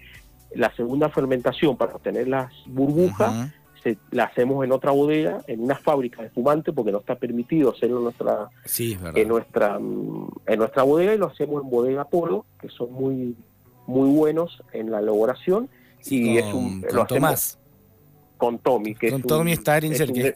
la 0.54 0.74
segunda 0.76 1.08
fermentación 1.08 1.76
para 1.76 1.94
obtener 1.94 2.28
las 2.28 2.52
burbujas. 2.66 3.50
Se, 3.82 3.98
la 4.10 4.24
hacemos 4.24 4.64
en 4.64 4.72
otra 4.72 4.90
bodega, 4.92 5.42
en 5.46 5.60
una 5.62 5.76
fábrica 5.76 6.20
de 6.22 6.28
espumante, 6.28 6.72
porque 6.72 6.92
no 6.92 6.98
está 6.98 7.16
permitido 7.16 7.70
hacerlo 7.72 7.98
en 7.98 8.04
nuestra 8.04 8.48
Sí, 8.64 8.96
en 9.14 9.28
nuestra 9.28 9.76
en 9.76 10.58
nuestra 10.58 10.82
bodega 10.84 11.14
y 11.14 11.18
lo 11.18 11.26
hacemos 11.26 11.62
en 11.62 11.70
bodega 11.70 12.04
Polo, 12.04 12.44
que 12.60 12.68
son 12.68 12.92
muy 12.92 13.34
muy 13.86 14.08
buenos 14.10 14.62
en 14.72 14.90
la 14.90 15.00
elaboración 15.00 15.68
Sí, 16.00 16.22
y 16.36 16.38
con, 16.40 16.48
es 16.48 16.54
un 16.54 16.80
con 16.82 16.96
lo 16.96 17.06
Tomás. 17.06 17.58
con 18.36 18.58
Tommy, 18.58 18.94
que 18.94 19.10
Con 19.10 19.18
es 19.20 19.24
un, 19.24 19.28
Tommy 19.28 19.52
es 19.52 19.60
que 19.60 19.70
un, 20.12 20.18
es- 20.26 20.34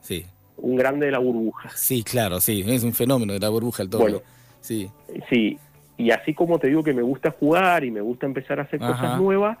Sí. 0.00 0.26
un 0.58 0.76
grande 0.76 1.06
de 1.06 1.12
la 1.12 1.18
burbuja. 1.18 1.70
Sí, 1.74 2.02
claro, 2.02 2.40
sí. 2.40 2.62
Es 2.66 2.82
un 2.84 2.92
fenómeno 2.92 3.32
de 3.32 3.40
la 3.40 3.48
burbuja 3.48 3.82
el 3.82 3.88
Tommy. 3.90 4.02
Bueno. 4.04 4.20
Sí. 4.60 4.90
Sí, 5.30 5.58
y 5.96 6.10
así 6.10 6.34
como 6.34 6.58
te 6.58 6.68
digo 6.68 6.82
que 6.82 6.92
me 6.92 7.02
gusta 7.02 7.30
jugar 7.30 7.84
y 7.84 7.90
me 7.90 8.00
gusta 8.02 8.26
empezar 8.26 8.60
a 8.60 8.62
hacer 8.64 8.82
Ajá. 8.82 8.92
cosas 8.92 9.18
nuevas, 9.20 9.58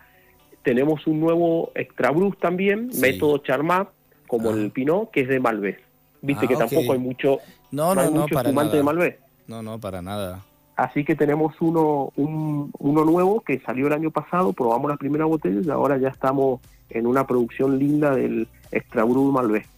tenemos 0.64 1.06
un 1.06 1.20
nuevo 1.20 1.70
Extra 1.74 2.10
Brus 2.10 2.36
también, 2.38 2.92
Sí. 2.92 3.00
método 3.00 3.38
Charmat, 3.38 3.88
como 4.26 4.50
Ah. 4.50 4.54
el 4.54 4.70
Pinot, 4.70 5.10
que 5.10 5.20
es 5.20 5.28
de 5.28 5.38
Malbec. 5.38 5.80
Viste 6.22 6.46
Ah, 6.46 6.48
que 6.48 6.56
tampoco 6.56 6.92
hay 6.94 6.98
mucho, 6.98 7.38
No, 7.70 7.94
no 7.94 8.10
mucho 8.10 8.34
para 8.34 8.48
espumante 8.48 8.70
nada. 8.72 8.76
de 8.78 8.82
Malbec. 8.82 9.20
No, 9.46 9.62
no, 9.62 9.78
para 9.78 10.00
nada. 10.02 10.42
Así 10.76 11.04
que 11.04 11.14
tenemos 11.14 11.54
uno, 11.60 12.12
un- 12.16 12.70
uno 12.78 13.04
nuevo 13.04 13.40
que 13.42 13.60
salió 13.60 13.86
el 13.86 13.92
año 13.92 14.10
pasado, 14.10 14.52
probamos 14.52 14.90
la 14.90 14.96
primera 14.96 15.24
botella 15.26 15.60
y 15.64 15.70
ahora 15.70 15.98
ya 15.98 16.08
estamos 16.08 16.60
en 16.90 17.06
una 17.06 17.26
producción 17.26 17.78
linda 17.78 18.14
del 18.16 18.48
Extra 18.72 19.04
Brut 19.04 19.32
Malbec. 19.32 19.68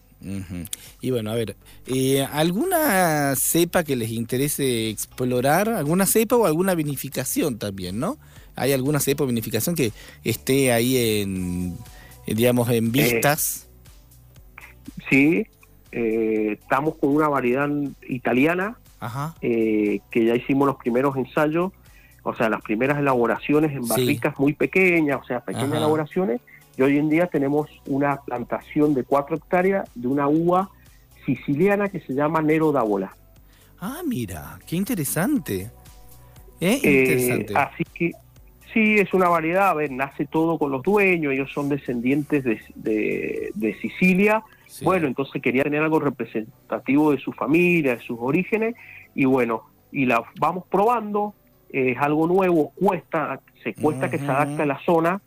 Y 1.03 1.11
bueno, 1.11 1.31
a 1.31 1.35
ver, 1.35 1.57
eh, 1.87 2.22
¿alguna 2.33 3.35
cepa 3.37 3.85
que 3.85 3.96
les 3.96 4.11
interese 4.11 4.88
explorar? 4.88 5.68
¿Alguna 5.68 6.07
cepa 6.07 6.37
o 6.37 6.46
alguna 6.46 6.75
vinificación 6.75 7.59
también, 7.59 7.99
no? 8.01 8.16
¿Hay 8.57 8.73
alguna 8.73 9.01
cepa 9.01 9.25
o 9.25 9.27
vinificación 9.27 9.75
que 9.77 9.92
esté 10.25 10.73
ahí 10.73 11.21
en, 11.21 11.77
digamos, 12.27 12.69
en 12.71 12.90
vistas? 12.90 13.69
Sí, 15.11 15.47
eh, 15.92 16.59
estamos 16.61 16.97
con 16.97 17.11
una 17.14 17.29
variedad 17.29 17.69
italiana 18.09 18.79
Ajá. 18.99 19.35
eh, 19.42 20.01
que 20.11 20.25
ya 20.25 20.35
hicimos 20.35 20.66
los 20.66 20.77
primeros 20.77 21.16
ensayos, 21.16 21.73
o 22.23 22.35
sea, 22.35 22.49
las 22.49 22.62
primeras 22.62 22.99
elaboraciones 22.99 23.73
en 23.73 23.85
Sí. 23.85 23.88
barricas 23.90 24.38
muy 24.38 24.55
pequeñas, 24.55 25.21
o 25.23 25.25
sea, 25.25 25.40
pequeñas 25.40 25.69
Ajá. 25.73 25.77
elaboraciones, 25.79 26.40
y 26.79 26.83
hoy 26.83 26.99
en 26.99 27.09
día 27.09 27.27
tenemos 27.27 27.69
una 27.87 28.16
plantación 28.23 28.95
de 28.95 29.05
cuatro 29.05 29.37
hectáreas 29.37 29.88
de 29.95 30.09
una 30.09 30.29
uva 30.29 30.71
siciliana 31.25 31.88
que 31.88 32.01
se 32.01 32.14
llama 32.14 32.40
Nero 32.42 32.73
d'Avola. 32.73 33.14
Ah, 33.81 34.01
mira, 34.07 34.59
qué 34.66 34.77
interesante. 34.77 35.71
¿Eh? 36.61 36.81
Eh, 36.83 37.01
Interesante. 37.01 37.55
así 37.55 37.85
que 37.95 38.12
sí, 38.77 38.97
es 38.99 39.15
una 39.15 39.31
variedad, 39.31 39.71
a 39.71 39.75
ver, 39.75 39.91
nace 39.91 40.27
todo 40.27 40.59
con 40.59 40.71
los 40.71 40.83
dueños, 40.83 41.33
ellos 41.33 41.51
son 41.51 41.71
descendientes 41.71 42.45
de, 42.45 42.61
de- 42.75 43.51
de 43.55 43.75
Sicilia, 43.81 44.43
Sí. 44.67 44.85
bueno, 44.85 45.07
entonces 45.07 45.41
quería 45.41 45.62
tener 45.62 45.81
algo 45.83 45.99
representativo 45.99 47.11
de 47.12 47.19
su 47.19 47.33
familia, 47.33 47.97
de 47.97 48.03
sus 48.03 48.19
orígenes, 48.21 48.75
y 49.15 49.25
bueno, 49.25 49.62
y 49.93 50.05
la 50.05 50.23
vamos 50.39 50.65
probando, 50.71 51.33
eh, 51.73 51.93
es 51.93 51.99
algo 51.99 52.27
nuevo, 52.27 52.73
cuesta, 52.75 53.41
se 53.65 53.73
cuesta 53.73 54.11
que 54.11 54.19
se 54.19 54.27
adapte 54.27 54.62
a 54.62 54.67
la 54.67 54.79
zona. 54.85 55.23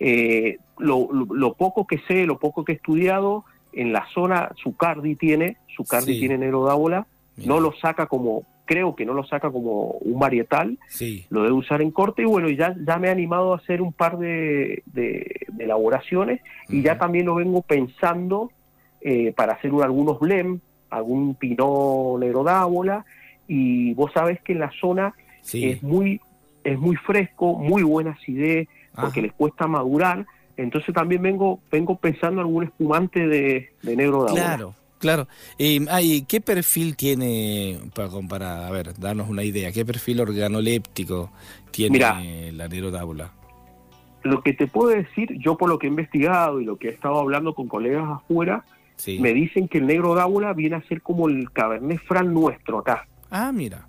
Eh, 0.00 0.56
lo, 0.78 1.08
lo- 1.12 1.32
lo 1.32 1.54
poco 1.54 1.86
que 1.86 1.98
sé, 2.08 2.26
lo 2.26 2.40
poco 2.40 2.64
que 2.64 2.72
he 2.72 2.74
estudiado, 2.74 3.44
en 3.72 3.92
la 3.92 4.04
zona 4.12 4.50
Zucardi 4.60 5.14
tiene, 5.14 5.58
Zucardi 5.76 6.14
Sí. 6.14 6.18
tiene 6.20 6.38
Nero 6.38 6.64
d'Avola, 6.64 7.06
Mira. 7.36 7.48
no 7.54 7.60
lo 7.60 7.72
saca 7.76 8.06
como, 8.06 8.42
creo 8.70 8.94
que 8.94 9.04
no 9.04 9.14
lo 9.14 9.24
saca 9.24 9.50
como 9.50 9.96
un 10.00 10.20
varietal, 10.20 10.78
Sí. 10.86 11.26
lo 11.28 11.42
debe 11.42 11.54
usar 11.54 11.82
en 11.82 11.90
corte 11.90 12.22
y 12.22 12.24
bueno, 12.26 12.48
y 12.48 12.54
ya, 12.56 12.72
ya 12.86 12.98
me 12.98 13.08
he 13.08 13.10
animado 13.10 13.52
a 13.52 13.56
hacer 13.56 13.82
un 13.82 13.92
par 13.92 14.16
de, 14.16 14.84
de- 14.86 15.40
de 15.48 15.64
elaboraciones 15.64 16.40
y 16.68 16.80
ya 16.80 16.96
también 16.96 17.26
lo 17.26 17.34
vengo 17.34 17.62
pensando 17.62 18.52
eh, 19.00 19.32
para 19.34 19.54
hacer 19.54 19.72
un- 19.72 19.82
algunos 19.82 20.20
blem, 20.20 20.60
algún 20.88 21.34
pinot 21.34 22.20
negro 22.20 22.44
dábola 22.44 23.04
y 23.48 23.92
vos 23.94 24.12
sabés 24.12 24.40
que 24.42 24.52
en 24.52 24.60
la 24.60 24.70
zona 24.80 25.14
Sí. 25.42 25.64
es 25.70 25.82
muy 25.82 26.20
es 26.62 26.78
muy 26.78 26.94
fresco, 26.94 27.54
muy 27.54 27.82
buena 27.82 28.10
acidez, 28.12 28.68
porque 28.94 29.22
les 29.22 29.32
cuesta 29.32 29.66
madurar, 29.66 30.26
entonces 30.58 30.94
también 30.94 31.22
vengo 31.22 31.58
vengo 31.72 31.96
pensando 31.96 32.40
algún 32.40 32.64
espumante 32.64 33.26
de, 33.26 33.70
de 33.82 33.96
negro. 33.96 34.26
Claro, 34.26 34.74
claro. 35.00 35.26
Eh, 35.58 35.84
ay, 35.90 36.24
¿Qué 36.28 36.40
perfil 36.40 36.94
tiene, 36.96 37.80
para 37.94 38.08
comparar, 38.08 38.62
a 38.64 38.70
ver, 38.70 38.96
darnos 39.00 39.28
una 39.28 39.42
idea, 39.42 39.72
qué 39.72 39.84
perfil 39.84 40.20
organoléptico 40.20 41.32
tiene 41.72 41.94
Mirá. 41.94 42.20
la 42.52 42.68
Nero 42.68 42.92
d'Avola? 42.92 43.32
Lo 44.22 44.42
que 44.42 44.52
te 44.52 44.66
puedo 44.68 44.90
decir, 44.90 45.36
yo 45.40 45.56
por 45.56 45.68
lo 45.70 45.78
que 45.78 45.86
he 45.86 45.90
investigado 45.90 46.60
y 46.60 46.64
lo 46.64 46.76
que 46.76 46.88
he 46.88 46.90
estado 46.92 47.18
hablando 47.18 47.54
con 47.54 47.66
colegas 47.66 48.04
afuera, 48.08 48.64
Sí. 48.96 49.18
me 49.18 49.32
dicen 49.32 49.66
que 49.66 49.78
el 49.78 49.86
negro 49.86 50.14
dábola 50.14 50.52
viene 50.52 50.76
a 50.76 50.82
ser 50.82 51.00
como 51.00 51.26
el 51.26 51.50
Cabernet 51.52 51.98
Franc 52.06 52.28
nuestro 52.28 52.78
acá, 52.80 53.08
Ah, 53.30 53.50
mira. 53.50 53.86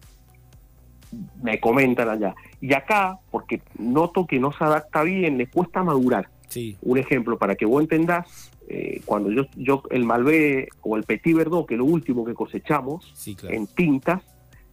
me 1.44 1.60
comentan 1.60 2.08
allá. 2.08 2.34
Y 2.62 2.74
acá, 2.74 3.18
porque 3.30 3.62
noto 3.78 4.26
que 4.26 4.40
no 4.40 4.54
se 4.54 4.64
adapta 4.64 5.04
bien, 5.04 5.38
le 5.38 5.48
cuesta 5.48 5.84
madurar. 5.84 6.30
Sí. 6.52 6.78
Un 6.82 6.98
ejemplo, 6.98 7.38
para 7.38 7.56
que 7.56 7.66
vos 7.66 7.82
entendás, 7.82 8.52
eh, 8.68 9.02
cuando 9.06 9.32
yo, 9.32 9.46
yo 9.56 9.84
el 9.90 10.04
Malbec 10.04 10.70
o 10.82 10.98
el 10.98 11.04
Petit 11.04 11.34
Verdot, 11.36 11.66
que 11.66 11.76
es 11.76 11.78
lo 11.78 11.86
último 11.86 12.26
que 12.26 12.34
cosechamos, 12.34 13.10
Sí, 13.16 13.36
claro. 13.36 13.56
en 13.56 13.68
tintas, 13.68 14.22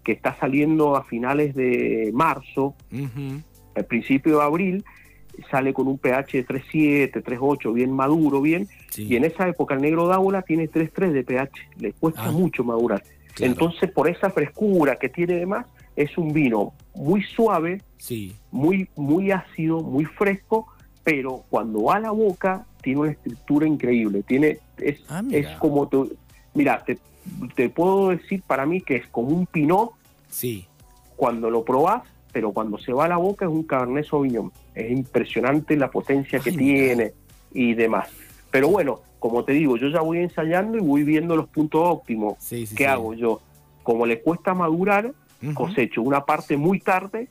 que 0.03 0.11
está 0.13 0.35
saliendo 0.37 0.97
a 0.97 1.05
finales 1.05 1.55
de 1.55 2.11
marzo, 2.13 2.75
Ujú. 2.93 3.41
al 3.77 3.85
principio 3.85 4.39
de 4.39 4.45
abril, 4.45 4.85
sale 5.53 5.73
con 5.73 5.87
un 5.87 5.99
pH 5.99 6.39
de 6.39 6.45
3.7, 6.47 7.23
3.8, 7.23 7.73
bien 7.73 7.93
maduro, 7.93 8.41
bien, 8.41 8.67
Sí. 8.91 9.05
y 9.05 9.15
en 9.17 9.25
esa 9.25 9.47
época 9.47 9.75
el 9.77 9.83
negro 9.83 10.09
dábola 10.09 10.43
tiene 10.43 10.67
3.3 10.69 11.13
de 11.13 11.23
pH, 11.23 11.53
le 11.79 11.93
cuesta 11.93 12.25
Ah, 12.25 12.33
mucho 12.33 12.65
madurar. 12.65 13.05
claro. 13.35 13.53
Entonces, 13.53 13.89
por 13.93 14.09
esa 14.09 14.31
frescura 14.31 14.97
que 14.97 15.09
tiene 15.09 15.35
además, 15.35 15.67
es 15.95 16.19
un 16.19 16.33
vino 16.33 16.73
muy 16.97 17.23
suave, 17.23 17.83
Sí. 17.99 18.35
muy, 18.51 18.89
muy 18.97 19.31
ácido, 19.31 19.81
muy 19.83 20.07
fresco, 20.07 20.67
pero 21.09 21.43
cuando 21.49 21.85
va 21.85 21.97
a 21.97 22.01
la 22.01 22.11
boca 22.11 22.67
tiene 22.83 23.01
una 23.01 23.11
estructura 23.13 23.67
increíble. 23.67 24.23
Tiene, 24.25 24.59
es, 24.77 25.01
Ah, 25.09 25.23
es 25.31 25.47
como, 25.59 25.89
tu- 25.89 26.13
mira, 26.53 26.85
te, 26.85 26.99
te 27.55 27.71
puedo 27.71 28.11
decir 28.11 28.43
para 28.47 28.67
mí 28.67 28.83
que 28.83 28.97
es 28.97 29.07
como 29.07 29.29
un 29.29 29.47
pinot 29.47 29.93
Sí. 30.29 30.67
cuando 31.17 31.49
lo 31.49 31.65
probás, 31.65 32.03
pero 32.31 32.53
cuando 32.53 32.77
se 32.77 32.93
va 32.93 33.07
a 33.07 33.09
la 33.09 33.17
boca 33.17 33.47
es 33.47 33.51
un 33.51 33.63
Cabernet 33.63 34.05
Sauvignon. 34.05 34.53
Es 34.75 34.91
impresionante 34.91 35.79
la 35.79 35.91
potencia 35.91 36.41
que 36.41 36.51
Ay, 36.51 36.57
mira. 36.59 36.75
tiene 36.77 37.13
y 37.55 37.73
demás. 37.73 38.11
Pero 38.51 38.69
bueno, 38.69 39.01
como 39.19 39.45
te 39.45 39.53
digo, 39.53 39.79
yo 39.79 39.89
ya 39.89 40.03
voy 40.03 40.19
ensayando 40.19 40.77
y 40.77 40.83
voy 40.83 41.05
viendo 41.05 41.37
los 41.37 41.49
puntos 41.49 41.81
óptimos. 41.87 42.35
Sí, 42.39 42.67
sí, 42.67 42.75
¿Qué 42.77 42.85
sí. 42.85 42.91
hago 42.91 43.15
yo? 43.15 43.41
Como 43.83 44.05
le 44.05 44.21
cuesta 44.21 44.53
madurar, 44.53 45.11
Ujú. 45.43 45.55
cosecho 45.55 46.03
una 46.03 46.27
parte 46.27 46.59
muy 46.59 46.81
tarde 46.81 47.29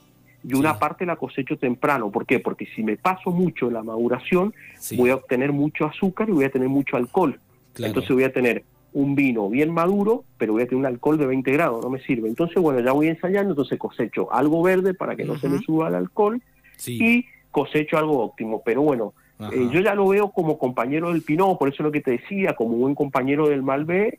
y 0.47 0.53
una 0.55 0.73
Sí. 0.73 0.79
parte 0.79 1.05
la 1.05 1.15
cosecho 1.17 1.57
temprano. 1.57 2.09
¿Por 2.09 2.25
qué? 2.25 2.39
Porque 2.39 2.65
si 2.75 2.81
me 2.83 2.95
paso 2.97 3.31
mucho 3.31 3.69
la 3.69 3.83
maduración, 3.83 4.53
Sí, 4.79 4.95
voy 4.95 5.09
a 5.09 5.15
obtener 5.15 5.51
mucho 5.51 5.85
azúcar 5.85 6.29
y 6.29 6.31
voy 6.31 6.45
a 6.45 6.49
tener 6.49 6.69
mucho 6.69 6.95
alcohol. 6.97 7.39
claro. 7.73 7.89
Entonces 7.89 8.11
voy 8.15 8.23
a 8.23 8.31
tener 8.33 8.63
un 8.93 9.13
vino 9.13 9.49
bien 9.49 9.71
maduro, 9.71 10.23
pero 10.37 10.53
voy 10.53 10.63
a 10.63 10.65
tener 10.65 10.79
un 10.79 10.85
alcohol 10.87 11.17
de 11.17 11.27
20 11.27 11.51
grados, 11.51 11.83
no 11.83 11.89
me 11.91 11.99
sirve. 11.99 12.27
Entonces, 12.29 12.57
bueno, 12.61 12.79
ya 12.79 12.93
voy 12.93 13.07
ensayando, 13.09 13.51
entonces 13.51 13.77
cosecho 13.77 14.33
algo 14.33 14.63
verde 14.63 14.93
para 14.95 15.15
que 15.15 15.23
no 15.25 15.37
se 15.37 15.47
me 15.49 15.59
suba 15.59 15.89
el 15.89 15.95
alcohol 15.95 16.41
sí. 16.77 16.97
y 16.99 17.25
cosecho 17.51 17.97
algo 17.97 18.19
óptimo. 18.23 18.63
Pero 18.65 18.81
bueno, 18.81 19.13
eh, 19.51 19.69
yo 19.71 19.81
ya 19.81 19.93
lo 19.93 20.07
veo 20.07 20.31
como 20.31 20.57
compañero 20.57 21.11
del 21.11 21.21
Pinot, 21.21 21.59
por 21.59 21.67
eso 21.69 21.83
es 21.83 21.85
lo 21.85 21.91
que 21.91 22.01
te 22.01 22.11
decía, 22.11 22.55
como 22.55 22.77
buen 22.77 22.95
compañero 22.95 23.49
del 23.49 23.61
Malbec, 23.61 24.17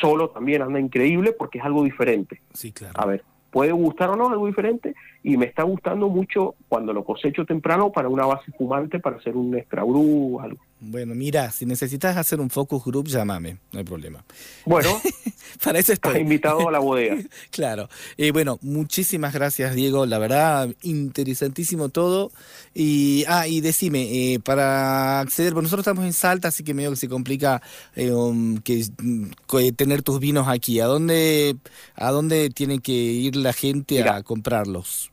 solo 0.00 0.28
también 0.30 0.62
anda 0.62 0.78
increíble 0.78 1.32
porque 1.32 1.58
es 1.58 1.64
algo 1.64 1.82
diferente. 1.82 2.40
Sí, 2.52 2.70
claro. 2.70 2.94
A 3.00 3.06
ver, 3.06 3.24
puede 3.50 3.72
gustar 3.72 4.10
o 4.10 4.16
no, 4.16 4.28
algo 4.28 4.46
diferente, 4.46 4.94
y 5.22 5.36
me 5.36 5.46
está 5.46 5.62
gustando 5.64 6.08
mucho 6.08 6.54
cuando 6.68 6.92
lo 6.92 7.04
cosecho 7.04 7.44
temprano 7.44 7.92
para 7.92 8.08
una 8.08 8.26
base 8.26 8.50
fumante, 8.52 8.98
para 9.00 9.16
hacer 9.16 9.36
un 9.36 9.56
extra 9.56 9.82
brew, 9.84 10.40
algo. 10.40 10.60
Bueno, 10.80 11.14
mira, 11.14 11.50
si 11.50 11.66
necesitas 11.66 12.16
hacer 12.16 12.40
un 12.40 12.48
focus 12.48 12.84
group, 12.84 13.06
llámame, 13.06 13.58
no 13.72 13.78
hay 13.80 13.84
problema. 13.84 14.24
Bueno, 14.64 14.88
Para 15.62 15.78
eso 15.78 15.92
estás 15.92 16.12
estoy. 16.12 16.22
invitado 16.22 16.68
a 16.68 16.72
la 16.72 16.78
bodega. 16.78 17.16
Claro. 17.50 17.88
Eh, 18.16 18.30
bueno, 18.30 18.58
muchísimas 18.62 19.34
gracias, 19.34 19.74
Diego. 19.74 20.06
La 20.06 20.18
verdad, 20.18 20.68
interesantísimo 20.82 21.88
todo. 21.88 22.30
Y, 22.74 23.24
ah, 23.28 23.46
y 23.46 23.60
decime, 23.60 24.32
eh, 24.32 24.40
para 24.40 25.20
acceder, 25.20 25.52
bueno, 25.52 25.64
nosotros 25.64 25.86
estamos 25.86 26.04
en 26.04 26.12
Salta, 26.12 26.48
así 26.48 26.64
que 26.64 26.74
medio 26.74 26.90
que 26.90 26.96
se 26.96 27.08
complica 27.08 27.60
eh, 27.96 28.12
um, 28.12 28.58
que, 28.58 28.84
mm, 29.02 29.24
eh, 29.58 29.72
tener 29.72 30.02
tus 30.02 30.20
vinos 30.20 30.48
aquí. 30.48 30.80
¿A 30.80 30.86
dónde, 30.86 31.56
¿A 31.94 32.10
dónde 32.10 32.50
tiene 32.50 32.78
que 32.78 32.92
ir 32.92 33.36
la 33.36 33.52
gente 33.52 33.96
Mira. 33.96 34.16
a 34.16 34.22
comprarlos? 34.22 35.09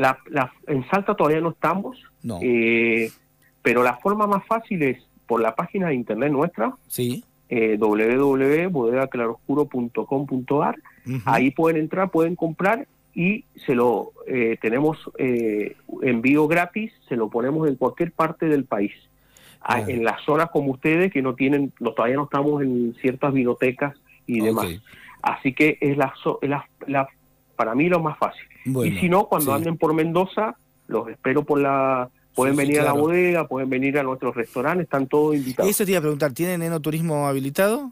La, 0.00 0.18
la- 0.28 0.52
en 0.66 0.88
Salta 0.88 1.14
todavía 1.14 1.40
no 1.40 1.50
estamos, 1.50 2.02
No. 2.22 2.38
eh, 2.42 3.10
pero 3.62 3.82
la 3.82 3.96
forma 3.98 4.26
más 4.26 4.44
fácil 4.46 4.82
es 4.82 4.98
por 5.26 5.40
la 5.40 5.54
página 5.54 5.88
de 5.88 5.94
internet 5.94 6.32
nuestra, 6.32 6.74
¿Sí? 6.88 7.24
eh, 7.48 7.76
www.bodegaclaroscuro.com.ar. 7.78 10.76
Ujú. 11.06 11.18
Ahí 11.24 11.50
pueden 11.50 11.78
entrar, 11.80 12.10
pueden 12.10 12.36
comprar 12.36 12.86
y 13.14 13.44
se 13.66 13.74
lo 13.74 14.12
eh, 14.26 14.56
tenemos 14.60 14.98
eh, 15.18 15.76
envío 16.02 16.46
gratis, 16.48 16.92
se 17.08 17.16
lo 17.16 17.28
ponemos 17.28 17.68
en 17.68 17.76
cualquier 17.76 18.12
parte 18.12 18.46
del 18.46 18.64
país. 18.64 18.92
Ah. 19.60 19.82
En 19.86 20.04
las 20.04 20.22
zonas 20.24 20.50
como 20.50 20.72
ustedes 20.72 21.12
que 21.12 21.20
no 21.22 21.34
tienen, 21.34 21.72
no, 21.80 21.92
todavía 21.92 22.16
no 22.16 22.24
estamos 22.24 22.62
en 22.62 22.94
ciertas 23.00 23.32
vinotecas 23.34 23.94
y 24.26 24.40
demás. 24.40 24.68
Así 25.22 25.52
que 25.52 25.76
es 25.80 25.96
la, 25.98 26.14
es 26.40 26.48
la- 26.48 26.68
la- 26.86 27.08
para 27.60 27.74
mí 27.74 27.90
lo 27.90 28.00
más 28.00 28.16
fácil. 28.16 28.40
Bueno, 28.64 28.90
y 28.90 28.98
si 29.00 29.10
no, 29.10 29.26
cuando 29.26 29.50
sí. 29.50 29.56
anden 29.58 29.76
por 29.76 29.92
Mendoza, 29.92 30.56
los 30.88 31.08
espero 31.08 31.42
por 31.44 31.60
la... 31.60 32.08
Pueden 32.34 32.54
Sí, 32.54 32.62
venir 32.62 32.80
a 32.80 32.84
la 32.84 32.92
bodega, 32.94 33.46
pueden 33.46 33.68
venir 33.68 33.98
a 33.98 34.02
nuestros 34.02 34.34
restaurantes, 34.34 34.84
están 34.84 35.06
todos 35.08 35.34
invitados. 35.36 35.70
Eso 35.70 35.84
te 35.84 35.90
iba 35.90 35.98
a 35.98 36.00
preguntar, 36.00 36.32
¿tienen 36.32 36.62
enoturismo 36.62 37.26
habilitado? 37.28 37.90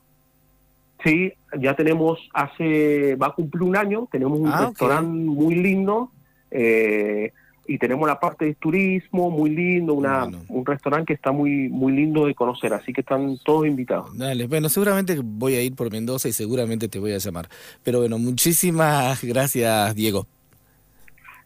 Sí, 1.04 1.34
ya 1.60 1.76
tenemos, 1.76 2.18
hace, 2.32 3.14
va 3.16 3.26
a 3.26 3.32
cumplir 3.34 3.62
un 3.64 3.76
año, 3.76 4.08
tenemos 4.10 4.38
un 4.40 4.48
Ah, 4.48 4.68
restaurante 4.68 5.10
muy 5.12 5.54
lindo 5.56 6.10
eh, 6.50 7.32
y 7.68 7.78
tenemos 7.78 8.08
la 8.08 8.18
parte 8.18 8.46
de 8.46 8.54
turismo 8.54 9.30
muy 9.30 9.50
lindo, 9.50 9.92
una, 9.94 10.20
Bueno. 10.24 10.40
un 10.48 10.66
restaurante 10.66 11.06
que 11.08 11.12
está 11.12 11.30
muy, 11.32 11.68
muy 11.68 11.92
lindo 11.92 12.26
de 12.26 12.34
conocer, 12.34 12.72
así 12.72 12.92
que 12.92 13.02
están 13.02 13.38
todos 13.44 13.66
invitados. 13.66 14.16
Dale, 14.16 14.46
bueno, 14.46 14.68
seguramente 14.70 15.20
voy 15.22 15.54
a 15.54 15.62
ir 15.62 15.76
por 15.76 15.92
Mendoza 15.92 16.28
y 16.28 16.32
seguramente 16.32 16.88
te 16.88 16.98
voy 16.98 17.12
a 17.12 17.18
llamar. 17.18 17.48
Pero 17.84 18.00
bueno, 18.00 18.18
muchísimas 18.18 19.22
gracias, 19.22 19.94
Diego. 19.94 20.26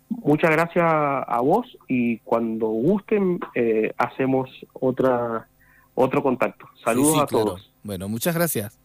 Muchas 0.09 0.51
gracias 0.51 0.85
a 0.87 1.41
vos 1.43 1.67
y 1.89 2.19
cuando 2.19 2.69
gusten 2.69 3.41
eh, 3.55 3.93
hacemos 3.97 4.49
otra 4.75 5.49
otro 5.95 6.23
contacto. 6.23 6.67
Saludos 6.85 7.13
Sí, 7.13 7.19
sí, 7.19 7.21
a 7.23 7.27
claro. 7.27 7.45
todos. 7.47 7.71
Bueno, 7.83 8.09
muchas 8.09 8.35
gracias. 8.35 8.79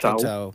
Chao. 0.00 0.16
chao. 0.18 0.54